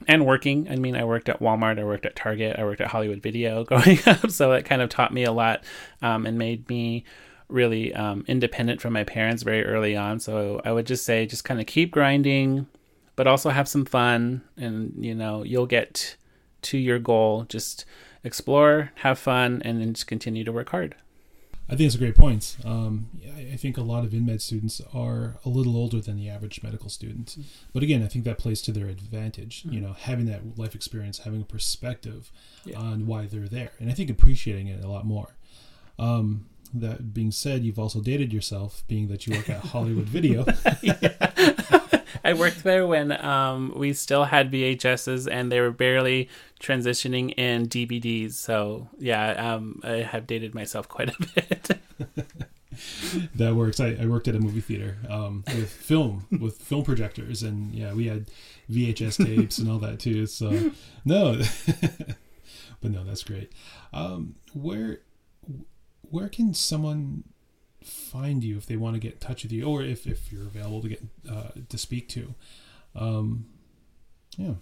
and 0.06 0.26
working. 0.26 0.68
I 0.70 0.76
mean, 0.76 0.96
I 0.96 1.04
worked 1.04 1.28
at 1.28 1.40
Walmart, 1.40 1.78
I 1.78 1.84
worked 1.84 2.06
at 2.06 2.16
Target, 2.16 2.58
I 2.58 2.64
worked 2.64 2.80
at 2.80 2.88
Hollywood 2.88 3.22
Video 3.22 3.64
growing 3.64 3.98
up. 4.06 4.30
So 4.30 4.52
it 4.52 4.64
kind 4.64 4.82
of 4.82 4.88
taught 4.88 5.12
me 5.12 5.24
a 5.24 5.32
lot 5.32 5.64
um, 6.02 6.26
and 6.26 6.38
made 6.38 6.68
me 6.68 7.04
really 7.48 7.94
um, 7.94 8.24
independent 8.28 8.80
from 8.80 8.92
my 8.92 9.04
parents 9.04 9.42
very 9.42 9.64
early 9.64 9.96
on. 9.96 10.20
So 10.20 10.60
I 10.64 10.72
would 10.72 10.86
just 10.86 11.04
say, 11.04 11.26
just 11.26 11.44
kind 11.44 11.60
of 11.60 11.66
keep 11.66 11.90
grinding, 11.90 12.66
but 13.16 13.26
also 13.26 13.50
have 13.50 13.68
some 13.68 13.84
fun, 13.84 14.42
and 14.56 14.94
you 14.98 15.14
know 15.14 15.42
you'll 15.42 15.66
get 15.66 16.16
to 16.62 16.78
your 16.78 16.98
goal. 16.98 17.44
Just 17.48 17.84
explore, 18.22 18.92
have 18.96 19.18
fun, 19.18 19.62
and 19.64 19.80
then 19.80 19.94
just 19.94 20.06
continue 20.06 20.44
to 20.44 20.52
work 20.52 20.70
hard. 20.70 20.94
I 21.70 21.76
think 21.76 21.86
it's 21.86 21.94
a 21.94 21.98
great 21.98 22.16
point. 22.16 22.56
Um, 22.64 23.10
I 23.36 23.56
think 23.56 23.76
a 23.76 23.82
lot 23.82 24.04
of 24.04 24.12
InMed 24.12 24.40
students 24.40 24.80
are 24.94 25.36
a 25.44 25.48
little 25.48 25.76
older 25.76 26.00
than 26.00 26.16
the 26.16 26.28
average 26.30 26.62
medical 26.62 26.88
student, 26.88 27.28
mm-hmm. 27.28 27.42
but 27.72 27.82
again, 27.82 28.02
I 28.02 28.06
think 28.06 28.24
that 28.24 28.38
plays 28.38 28.62
to 28.62 28.72
their 28.72 28.86
advantage. 28.86 29.62
Mm-hmm. 29.62 29.72
You 29.74 29.80
know, 29.80 29.92
having 29.92 30.26
that 30.26 30.58
life 30.58 30.74
experience, 30.74 31.18
having 31.18 31.42
a 31.42 31.44
perspective 31.44 32.32
yeah. 32.64 32.78
on 32.78 33.06
why 33.06 33.26
they're 33.26 33.48
there, 33.48 33.72
and 33.78 33.90
I 33.90 33.92
think 33.92 34.08
appreciating 34.08 34.68
it 34.68 34.82
a 34.82 34.88
lot 34.88 35.04
more. 35.04 35.36
Um, 35.98 36.46
that 36.74 37.14
being 37.14 37.32
said, 37.32 37.64
you've 37.64 37.78
also 37.78 38.00
dated 38.00 38.32
yourself, 38.32 38.84
being 38.88 39.08
that 39.08 39.26
you 39.26 39.34
work 39.36 39.48
at 39.48 39.60
Hollywood 39.60 40.04
Video. 40.04 40.44
I 42.24 42.34
worked 42.34 42.62
there 42.62 42.86
when 42.86 43.12
um, 43.24 43.72
we 43.76 43.92
still 43.92 44.24
had 44.24 44.50
VHSs 44.50 45.30
and 45.30 45.50
they 45.50 45.60
were 45.60 45.70
barely 45.70 46.28
transitioning 46.60 47.34
in 47.38 47.68
DVDs. 47.68 48.32
So 48.32 48.88
yeah, 48.98 49.54
um, 49.54 49.80
I 49.82 49.98
have 49.98 50.26
dated 50.26 50.54
myself 50.54 50.88
quite 50.88 51.10
a 51.10 51.16
bit. 51.34 51.78
that 53.34 53.54
works. 53.54 53.80
I, 53.80 53.96
I, 54.00 54.06
worked 54.06 54.28
at 54.28 54.34
a 54.34 54.40
movie 54.40 54.60
theater 54.60 54.98
um, 55.08 55.44
with 55.46 55.70
film 55.70 56.26
with 56.40 56.58
film 56.58 56.84
projectors, 56.84 57.42
and 57.42 57.74
yeah, 57.74 57.92
we 57.92 58.06
had 58.06 58.30
VHS 58.70 59.24
tapes 59.24 59.58
and 59.58 59.70
all 59.70 59.78
that 59.78 59.98
too. 59.98 60.26
So 60.26 60.72
no, 61.04 61.40
but 62.80 62.90
no, 62.90 63.04
that's 63.04 63.24
great. 63.24 63.52
Um, 63.92 64.36
where 64.54 65.00
where 66.02 66.28
can 66.28 66.54
someone 66.54 67.24
find 67.82 68.42
you 68.42 68.56
if 68.56 68.66
they 68.66 68.76
want 68.76 68.94
to 68.94 69.00
get 69.00 69.14
in 69.14 69.18
touch 69.18 69.42
with 69.42 69.52
you, 69.52 69.64
or 69.64 69.82
if, 69.82 70.06
if 70.06 70.32
you're 70.32 70.46
available 70.46 70.82
to 70.82 70.88
get 70.88 71.02
uh, 71.30 71.50
to 71.68 71.78
speak 71.78 72.08
to? 72.10 72.34
Um, 72.94 73.46
yeah. 74.36 74.54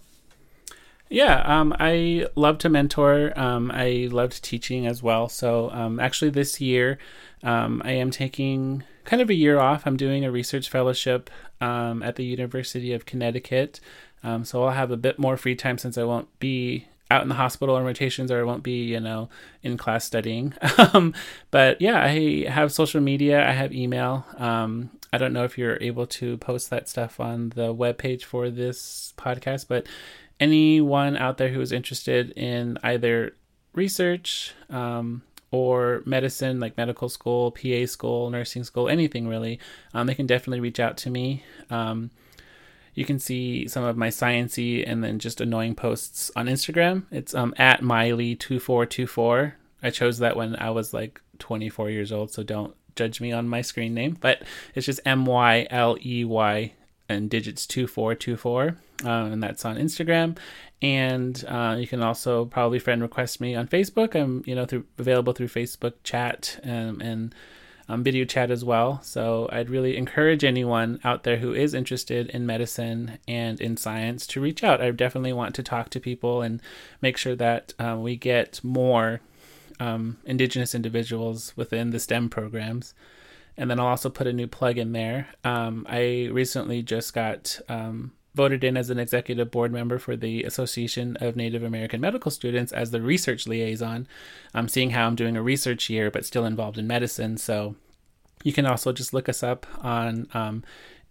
Yeah, 1.09 1.41
um, 1.45 1.73
I 1.79 2.27
love 2.35 2.57
to 2.59 2.69
mentor. 2.69 3.31
Um, 3.39 3.71
I 3.73 4.09
loved 4.11 4.43
teaching 4.43 4.85
as 4.85 5.01
well. 5.01 5.29
So 5.29 5.71
um, 5.71 5.99
actually, 6.01 6.31
this 6.31 6.59
year, 6.59 6.97
um, 7.43 7.81
I 7.85 7.91
am 7.91 8.11
taking 8.11 8.83
kind 9.05 9.21
of 9.21 9.29
a 9.29 9.33
year 9.33 9.57
off. 9.57 9.87
I'm 9.87 9.95
doing 9.95 10.25
a 10.25 10.31
research 10.31 10.69
fellowship 10.69 11.29
um, 11.61 12.03
at 12.03 12.17
the 12.17 12.25
University 12.25 12.91
of 12.91 13.05
Connecticut. 13.05 13.79
Um, 14.21 14.43
so 14.43 14.65
I'll 14.65 14.73
have 14.73 14.91
a 14.91 14.97
bit 14.97 15.17
more 15.17 15.37
free 15.37 15.55
time 15.55 15.77
since 15.77 15.97
I 15.97 16.03
won't 16.03 16.39
be 16.39 16.87
out 17.09 17.23
in 17.23 17.29
the 17.29 17.35
hospital 17.35 17.75
on 17.75 17.83
rotations 17.83 18.31
or 18.31 18.39
I 18.39 18.43
won't 18.43 18.63
be, 18.63 18.83
you 18.83 18.99
know, 18.99 19.29
in 19.63 19.77
class 19.77 20.05
studying. 20.05 20.53
um, 20.93 21.13
but 21.51 21.81
yeah, 21.81 22.03
I 22.03 22.45
have 22.49 22.71
social 22.71 23.01
media, 23.01 23.47
I 23.47 23.51
have 23.51 23.73
email. 23.73 24.25
Um, 24.37 24.89
I 25.13 25.17
don't 25.17 25.33
know 25.33 25.45
if 25.45 25.57
you're 25.57 25.77
able 25.81 26.05
to 26.07 26.37
post 26.37 26.69
that 26.69 26.89
stuff 26.89 27.19
on 27.19 27.49
the 27.55 27.71
web 27.71 27.97
page 27.97 28.25
for 28.25 28.49
this 28.49 29.13
podcast, 29.17 29.67
but 29.67 29.87
anyone 30.39 31.15
out 31.17 31.37
there 31.37 31.49
who 31.49 31.61
is 31.61 31.71
interested 31.71 32.31
in 32.31 32.77
either 32.83 33.35
research 33.73 34.53
um, 34.69 35.21
or 35.51 36.03
medicine, 36.05 36.59
like 36.59 36.75
medical 36.77 37.07
school, 37.07 37.51
PA 37.51 37.85
school, 37.85 38.29
nursing 38.29 38.65
school, 38.65 38.89
anything 38.89 39.27
really, 39.27 39.59
um, 39.93 40.07
they 40.07 40.15
can 40.15 40.27
definitely 40.27 40.59
reach 40.59 40.79
out 40.79 40.97
to 40.97 41.09
me. 41.09 41.43
Um, 42.97 42.99
you 42.99 43.05
can 43.05 43.19
see 43.19 43.67
some 43.67 43.83
of 43.83 43.97
my 43.97 44.09
sciency 44.09 44.83
and 44.85 45.03
then 45.03 45.19
just 45.19 45.41
annoying 45.41 45.75
posts 45.75 46.31
on 46.35 46.47
Instagram. 46.47 47.03
It's 47.11 47.33
um, 47.33 47.53
at 47.57 47.81
Myley2424. 47.81 49.53
I 49.83 49.89
chose 49.91 50.17
that 50.19 50.35
when 50.35 50.55
I 50.55 50.71
was 50.71 50.93
like 50.93 51.21
24 51.39 51.89
years 51.91 52.11
old, 52.11 52.31
so 52.31 52.43
don't 52.43 52.75
judge 52.95 53.21
me 53.21 53.31
on 53.31 53.47
my 53.47 53.61
screen 53.61 53.93
name. 53.93 54.17
But 54.19 54.41
it's 54.73 54.85
just 54.85 54.99
M 55.05 55.25
Y 55.25 55.67
L 55.69 55.97
E 56.03 56.25
Y 56.25 56.73
and 57.09 57.29
digits 57.29 57.67
2424. 57.67 58.77
Uh, 59.05 59.09
and 59.09 59.43
that's 59.43 59.63
on 59.63 59.77
Instagram. 59.77 60.37
And 60.81 61.43
uh, 61.47 61.75
you 61.79 61.87
can 61.87 62.01
also 62.01 62.45
probably 62.45 62.79
friend 62.79 63.01
request 63.01 63.39
me 63.39 63.55
on 63.55 63.67
Facebook. 63.67 64.15
I'm, 64.15 64.43
you 64.47 64.55
know, 64.55 64.65
through, 64.65 64.85
available 64.97 65.33
through 65.33 65.49
Facebook 65.49 65.93
chat 66.03 66.59
um, 66.63 66.99
and 67.01 67.35
um, 67.89 68.03
video 68.03 68.25
chat 68.25 68.51
as 68.51 68.63
well. 68.63 68.99
So 69.01 69.49
I'd 69.51 69.69
really 69.69 69.97
encourage 69.97 70.43
anyone 70.43 70.99
out 71.03 71.23
there 71.23 71.37
who 71.37 71.53
is 71.53 71.73
interested 71.73 72.29
in 72.29 72.45
medicine 72.45 73.17
and 73.27 73.59
in 73.61 73.77
science 73.77 74.27
to 74.27 74.41
reach 74.41 74.63
out. 74.63 74.81
I 74.81 74.91
definitely 74.91 75.33
want 75.33 75.55
to 75.55 75.63
talk 75.63 75.89
to 75.91 75.99
people 75.99 76.41
and 76.41 76.61
make 77.01 77.17
sure 77.17 77.35
that 77.35 77.73
um, 77.79 78.03
we 78.03 78.15
get 78.15 78.63
more 78.63 79.21
um, 79.79 80.17
Indigenous 80.25 80.75
individuals 80.75 81.55
within 81.55 81.91
the 81.91 81.99
STEM 81.99 82.29
programs. 82.29 82.93
And 83.55 83.71
then 83.71 83.79
I'll 83.79 83.87
also 83.87 84.09
put 84.09 84.27
a 84.27 84.33
new 84.33 84.47
plug 84.47 84.77
in 84.77 84.91
there. 84.91 85.29
Um, 85.43 85.85
I 85.89 86.29
recently 86.31 86.83
just 86.83 87.13
got 87.13 87.59
um, 87.67 88.11
voted 88.37 88.63
in 88.63 88.77
as 88.77 88.89
an 88.89 88.99
executive 88.99 89.51
board 89.51 89.73
member 89.73 89.97
for 89.97 90.15
the 90.15 90.43
Association 90.43 91.17
of 91.19 91.35
Native 91.35 91.63
American 91.63 91.99
Medical 91.99 92.31
Students 92.31 92.71
as 92.71 92.91
the 92.91 93.01
research 93.01 93.47
liaison. 93.47 94.07
I'm 94.53 94.69
seeing 94.69 94.91
how 94.91 95.07
I'm 95.07 95.15
doing 95.15 95.35
a 95.35 95.41
research 95.41 95.89
year, 95.89 96.09
but 96.09 96.25
still 96.25 96.45
involved 96.45 96.77
in 96.77 96.87
medicine. 96.87 97.37
So 97.37 97.75
you 98.43 98.53
can 98.53 98.65
also 98.65 98.93
just 98.93 99.13
look 99.13 99.27
us 99.27 99.43
up 99.43 99.65
on. 99.83 100.29
Um, 100.33 100.63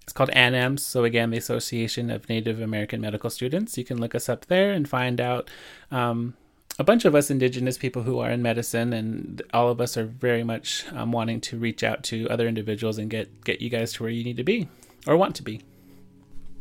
it's 0.03 0.13
called 0.13 0.31
ANAMS. 0.31 0.81
So 0.81 1.03
again, 1.03 1.31
the 1.31 1.37
Association 1.37 2.11
of 2.11 2.29
Native 2.29 2.61
American 2.61 3.01
Medical 3.01 3.29
Students. 3.29 3.77
You 3.77 3.85
can 3.85 3.99
look 4.01 4.15
us 4.15 4.29
up 4.29 4.47
there 4.47 4.73
and 4.73 4.89
find 4.89 5.21
out. 5.21 5.51
Um, 5.91 6.35
a 6.79 6.85
bunch 6.85 7.07
of 7.07 7.15
us 7.15 7.31
indigenous 7.31 7.79
people 7.79 8.03
who 8.03 8.19
are 8.19 8.31
in 8.31 8.43
medicine 8.43 8.93
and 8.93 9.41
all 9.55 9.71
of 9.71 9.81
us 9.81 9.97
are 9.97 10.05
very 10.05 10.45
much 10.45 10.85
um, 10.93 11.11
wanting 11.11 11.41
to 11.41 11.59
reach 11.59 11.83
out 11.83 12.03
to 12.05 12.29
other 12.29 12.47
individuals 12.47 12.99
and 12.99 13.09
get 13.09 13.45
get 13.45 13.63
you 13.63 13.71
guys 13.71 13.95
to 13.95 14.03
where 14.03 14.13
you 14.13 14.23
need 14.23 14.37
to 14.37 14.45
be 14.45 14.69
or 15.07 15.17
want 15.17 15.35
to 15.37 15.43
be 15.43 15.63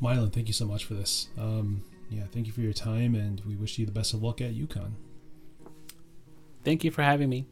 Mylan, 0.02 0.32
thank 0.32 0.48
you 0.48 0.54
so 0.54 0.66
much 0.66 0.86
for 0.86 0.94
this. 0.94 1.30
Um, 1.38 1.84
yeah, 2.10 2.24
thank 2.32 2.48
you 2.48 2.54
for 2.54 2.62
your 2.62 2.74
time, 2.74 3.16
and 3.16 3.42
we 3.46 3.56
wish 3.56 3.80
you 3.80 3.86
the 3.86 3.92
best 3.92 4.14
of 4.14 4.22
luck 4.22 4.42
at 4.42 4.54
UConn. 4.54 4.92
Thank 6.64 6.84
you 6.84 6.92
for 6.92 7.02
having 7.02 7.30
me. 7.30 7.48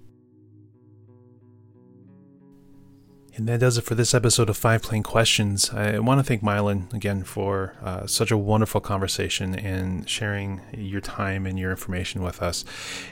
And 3.36 3.48
that 3.48 3.60
does 3.60 3.80
it 3.80 3.82
for 3.82 3.96
this 3.96 4.14
episode 4.14 4.48
of 4.48 4.58
Five 4.58 4.84
Plain 4.84 5.02
Questions. 5.02 5.72
I 5.72 5.98
want 5.98 6.20
to 6.20 6.24
thank 6.24 6.44
Mylan 6.44 6.94
again 6.94 7.24
for 7.24 7.76
uh, 7.82 8.06
such 8.06 8.30
a 8.30 8.38
wonderful 8.38 8.80
conversation 8.80 9.56
and 9.56 10.08
sharing 10.08 10.62
your 10.72 11.02
time 11.02 11.48
and 11.48 11.58
your 11.58 11.72
information 11.72 12.22
with 12.22 12.44
us. 12.44 12.64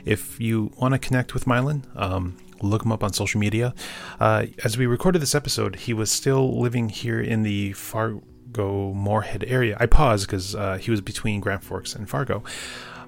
If 0.04 0.40
you 0.40 0.70
want 0.76 0.94
to 0.94 0.98
connect 1.00 1.34
with 1.34 1.46
Mylan, 1.46 1.84
um, 2.00 2.36
look 2.60 2.84
him 2.84 2.92
up 2.92 3.02
on 3.02 3.12
social 3.12 3.40
media. 3.40 3.74
Uh, 4.20 4.46
as 4.62 4.78
we 4.78 4.86
recorded 4.86 5.20
this 5.20 5.34
episode, 5.34 5.74
he 5.74 5.92
was 5.92 6.08
still 6.12 6.60
living 6.60 6.88
here 6.88 7.20
in 7.20 7.42
the 7.42 7.72
far 7.72 8.20
Fargo 8.52 8.92
Moorhead 8.92 9.44
area. 9.46 9.76
I 9.80 9.86
paused 9.86 10.26
because 10.26 10.54
uh, 10.54 10.76
he 10.76 10.90
was 10.90 11.00
between 11.00 11.40
Grand 11.40 11.64
Forks 11.64 11.94
and 11.94 12.08
Fargo. 12.08 12.42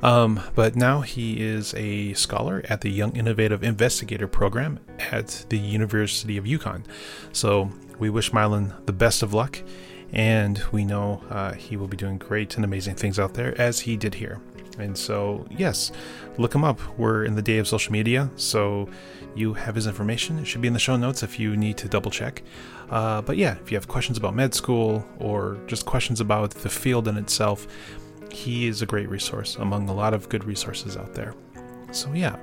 Um, 0.03 0.41
but 0.55 0.75
now 0.77 1.01
he 1.03 1.41
is 1.41 1.75
a 1.75 2.13
scholar 2.15 2.63
at 2.69 2.81
the 2.81 2.91
Young 2.91 3.17
Innovative 3.17 3.63
Investigator 3.63 4.27
program 4.27 4.81
at 4.99 5.47
the 5.49 5.59
University 5.59 6.37
of 6.37 6.45
UConn. 6.45 6.85
So 7.33 7.71
we 7.99 8.11
wish 8.11 8.31
Mylan 8.31 8.85
the 8.87 8.93
best 8.93 9.23
of 9.23 9.33
luck, 9.33 9.59
and 10.13 10.63
we 10.73 10.85
know 10.85 11.23
uh, 11.31 11.53
he 11.53 11.77
will 11.77 11.89
be 11.89 11.97
doing 11.97 12.19
great 12.19 12.57
and 12.57 12.65
amazing 12.65 12.97
things 12.97 13.19
out 13.19 13.35
there 13.35 13.59
as 13.61 13.81
he 13.81 13.97
did 13.97 14.15
here. 14.15 14.41
And 14.79 14.97
so, 14.99 15.47
yes, 15.51 15.93
look 16.37 16.55
him 16.55 16.65
up. 16.65 16.81
We're 16.99 17.25
in 17.25 17.37
the 17.37 17.43
day 17.43 17.59
of 17.59 17.69
social 17.69 17.93
media, 17.93 18.31
so 18.37 18.89
you 19.35 19.55
have 19.55 19.75
his 19.75 19.87
information. 19.87 20.39
It 20.39 20.47
should 20.47 20.61
be 20.61 20.69
in 20.69 20.75
the 20.75 20.81
show 20.81 20.97
notes 20.97 21.23
if 21.23 21.39
you 21.39 21.57
need 21.57 21.77
to 21.79 21.89
double 21.89 22.11
check. 22.11 22.43
Uh, 22.91 23.23
but 23.23 23.37
yeah, 23.37 23.57
if 23.63 23.71
you 23.71 23.77
have 23.77 23.89
questions 23.89 24.19
about 24.19 24.35
med 24.35 24.55
school 24.55 25.07
or 25.19 25.59
just 25.67 25.87
questions 25.87 26.21
about 26.21 26.51
the 26.51 26.69
field 26.69 27.09
in 27.09 27.17
itself, 27.17 27.67
he 28.31 28.67
is 28.67 28.83
a 28.83 28.87
great 28.87 29.09
resource 29.09 29.57
among 29.57 29.89
a 29.89 29.95
lot 29.95 30.15
of 30.15 30.29
good 30.29 30.45
resources 30.45 30.97
out 30.97 31.15
there. 31.15 31.35
So 31.93 32.13
yeah. 32.13 32.37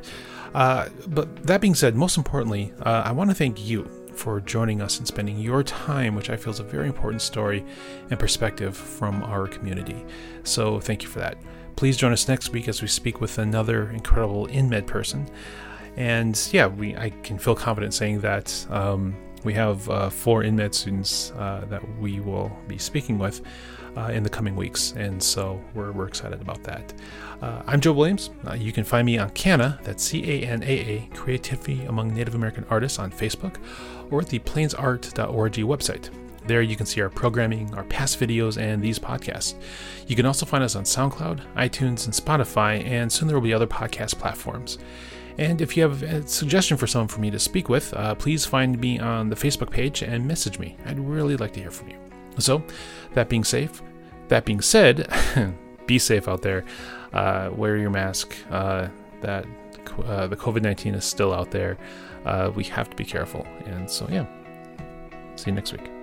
Uh, 0.54 0.89
but 1.08 1.43
that 1.43 1.62
being 1.62 1.75
said, 1.75 1.95
most 1.95 2.17
importantly, 2.17 2.73
uh, 2.82 3.04
I 3.06 3.12
want 3.12 3.30
to 3.30 3.36
thank 3.36 3.65
you 3.65 3.89
for 4.13 4.41
joining 4.41 4.82
us 4.82 4.97
and 4.97 5.08
spending 5.08 5.39
your 5.39 5.63
time, 5.63 6.15
which 6.15 6.30
I 6.30 6.36
feel 6.36 6.51
is 6.51 6.60
a 6.60 6.63
very 6.63 6.88
important 6.88 7.21
story 7.21 7.65
and 8.10 8.19
perspective 8.19 8.75
from 8.75 9.23
our 9.23 9.47
community. 9.47 10.06
So 10.43 10.80
thank 10.80 11.04
you 11.04 11.10
for 11.10 11.19
that. 11.19 11.38
Please 11.75 11.97
join 11.97 12.12
us 12.12 12.27
next 12.27 12.49
week 12.49 12.67
as 12.67 12.82
we 12.82 12.88
speak 12.88 13.21
with 13.21 13.38
another 13.38 13.89
incredible 13.91 14.47
InMed 14.47 14.86
person. 14.88 15.30
And 15.97 16.39
yeah, 16.51 16.67
we 16.67 16.95
I 16.95 17.10
can 17.23 17.38
feel 17.38 17.56
confident 17.56 17.93
saying 17.93 18.21
that 18.21 18.65
um, 18.69 19.15
we 19.43 19.54
have 19.54 19.89
uh, 19.89 20.10
four 20.10 20.43
InMed 20.43 20.73
students 20.73 21.32
uh, 21.32 21.65
that 21.69 21.82
we 21.99 22.19
will 22.19 22.51
be 22.67 22.77
speaking 22.77 23.17
with 23.17 23.41
uh, 23.97 24.12
in 24.13 24.23
the 24.23 24.30
coming 24.30 24.56
weeks, 24.56 24.93
and 24.95 25.21
so 25.21 25.60
we're, 25.73 25.91
we're 25.91 26.08
excited 26.08 26.41
about 26.41 26.63
that. 26.63 26.93
Uh, 27.41 27.62
I'm 27.67 27.82
Joe 27.82 27.91
Williams. 27.91 28.30
Uh, 28.47 28.54
you 28.54 28.71
can 28.71 28.84
find 28.84 29.06
me 29.06 29.17
on 29.17 29.30
CANAA, 29.32 29.84
that's 29.84 30.04
C 30.04 30.23
A 30.23 30.47
N 30.47 30.63
A 30.63 30.65
A, 30.65 31.10
Creativity 31.13 31.84
Among 31.86 32.13
Native 32.13 32.36
American 32.36 32.65
Artists 32.69 32.99
on 32.99 33.12
Facebook, 33.12 33.58
or 34.10 34.21
at 34.21 34.27
the 34.27 34.39
plainsart.org 34.39 35.54
website. 35.54 36.10
There 36.47 36.62
you 36.62 36.75
can 36.75 36.86
see 36.86 37.01
our 37.01 37.10
programming, 37.10 37.73
our 37.75 37.84
past 37.84 38.19
videos, 38.19 38.60
and 38.60 38.82
these 38.82 38.97
podcasts. 38.97 39.56
You 40.08 40.15
can 40.15 40.25
also 40.25 40.45
find 40.45 40.63
us 40.63 40.75
on 40.75 40.84
SoundCloud, 40.84 41.41
iTunes, 41.56 42.06
and 42.06 42.13
Spotify, 42.13 42.84
and 42.86 43.12
soon 43.12 43.27
there 43.27 43.38
will 43.38 43.43
be 43.43 43.54
other 43.54 43.67
podcast 43.67 44.17
platforms. 44.17 44.77
And 45.38 45.62
if 45.62 45.76
you 45.76 45.84
have 45.84 46.04
a 46.04 46.28
suggestion 46.28 46.78
for 46.78 46.88
someone 46.88 47.08
for 47.08 47.20
me 47.20 47.32
to 47.32 47.39
speak 47.39 47.70
with, 47.70 47.94
uh, 47.94 48.15
please 48.15 48.46
find 48.46 48.80
me 48.80 49.00
on 49.00 49.30
the 49.30 49.36
Facebook 49.36 49.70
page 49.70 50.02
and 50.02 50.28
message 50.28 50.60
me. 50.60 50.78
I'd 50.86 51.00
really 51.00 51.38
like 51.38 51.54
to 51.54 51.60
hear 51.60 51.72
from 51.72 51.89
you. 51.89 51.98
So, 52.38 52.63
that 53.13 53.30
being 53.30 53.44
safe, 53.44 53.82
that 54.30 54.46
being 54.46 54.62
said, 54.62 55.08
be 55.86 56.00
safe 56.00 56.28
out 56.28 56.41
there. 56.41 56.63
Uh, 57.13 57.50
wear 57.54 57.78
your 57.78 57.89
mask. 57.89 58.36
Uh, 58.50 58.88
that 59.22 59.46
uh, 60.06 60.28
the 60.28 60.36
COVID 60.36 60.62
19 60.62 60.96
is 60.96 61.06
still 61.06 61.34
out 61.34 61.52
there. 61.52 61.78
Uh, 62.26 62.52
we 62.56 62.63
have 62.65 62.89
to 62.89 62.96
be 62.96 63.06
careful. 63.06 63.46
And 63.65 63.89
so, 63.89 64.08
yeah. 64.10 64.26
See 65.36 65.50
you 65.50 65.56
next 65.56 65.72
week. 65.72 66.00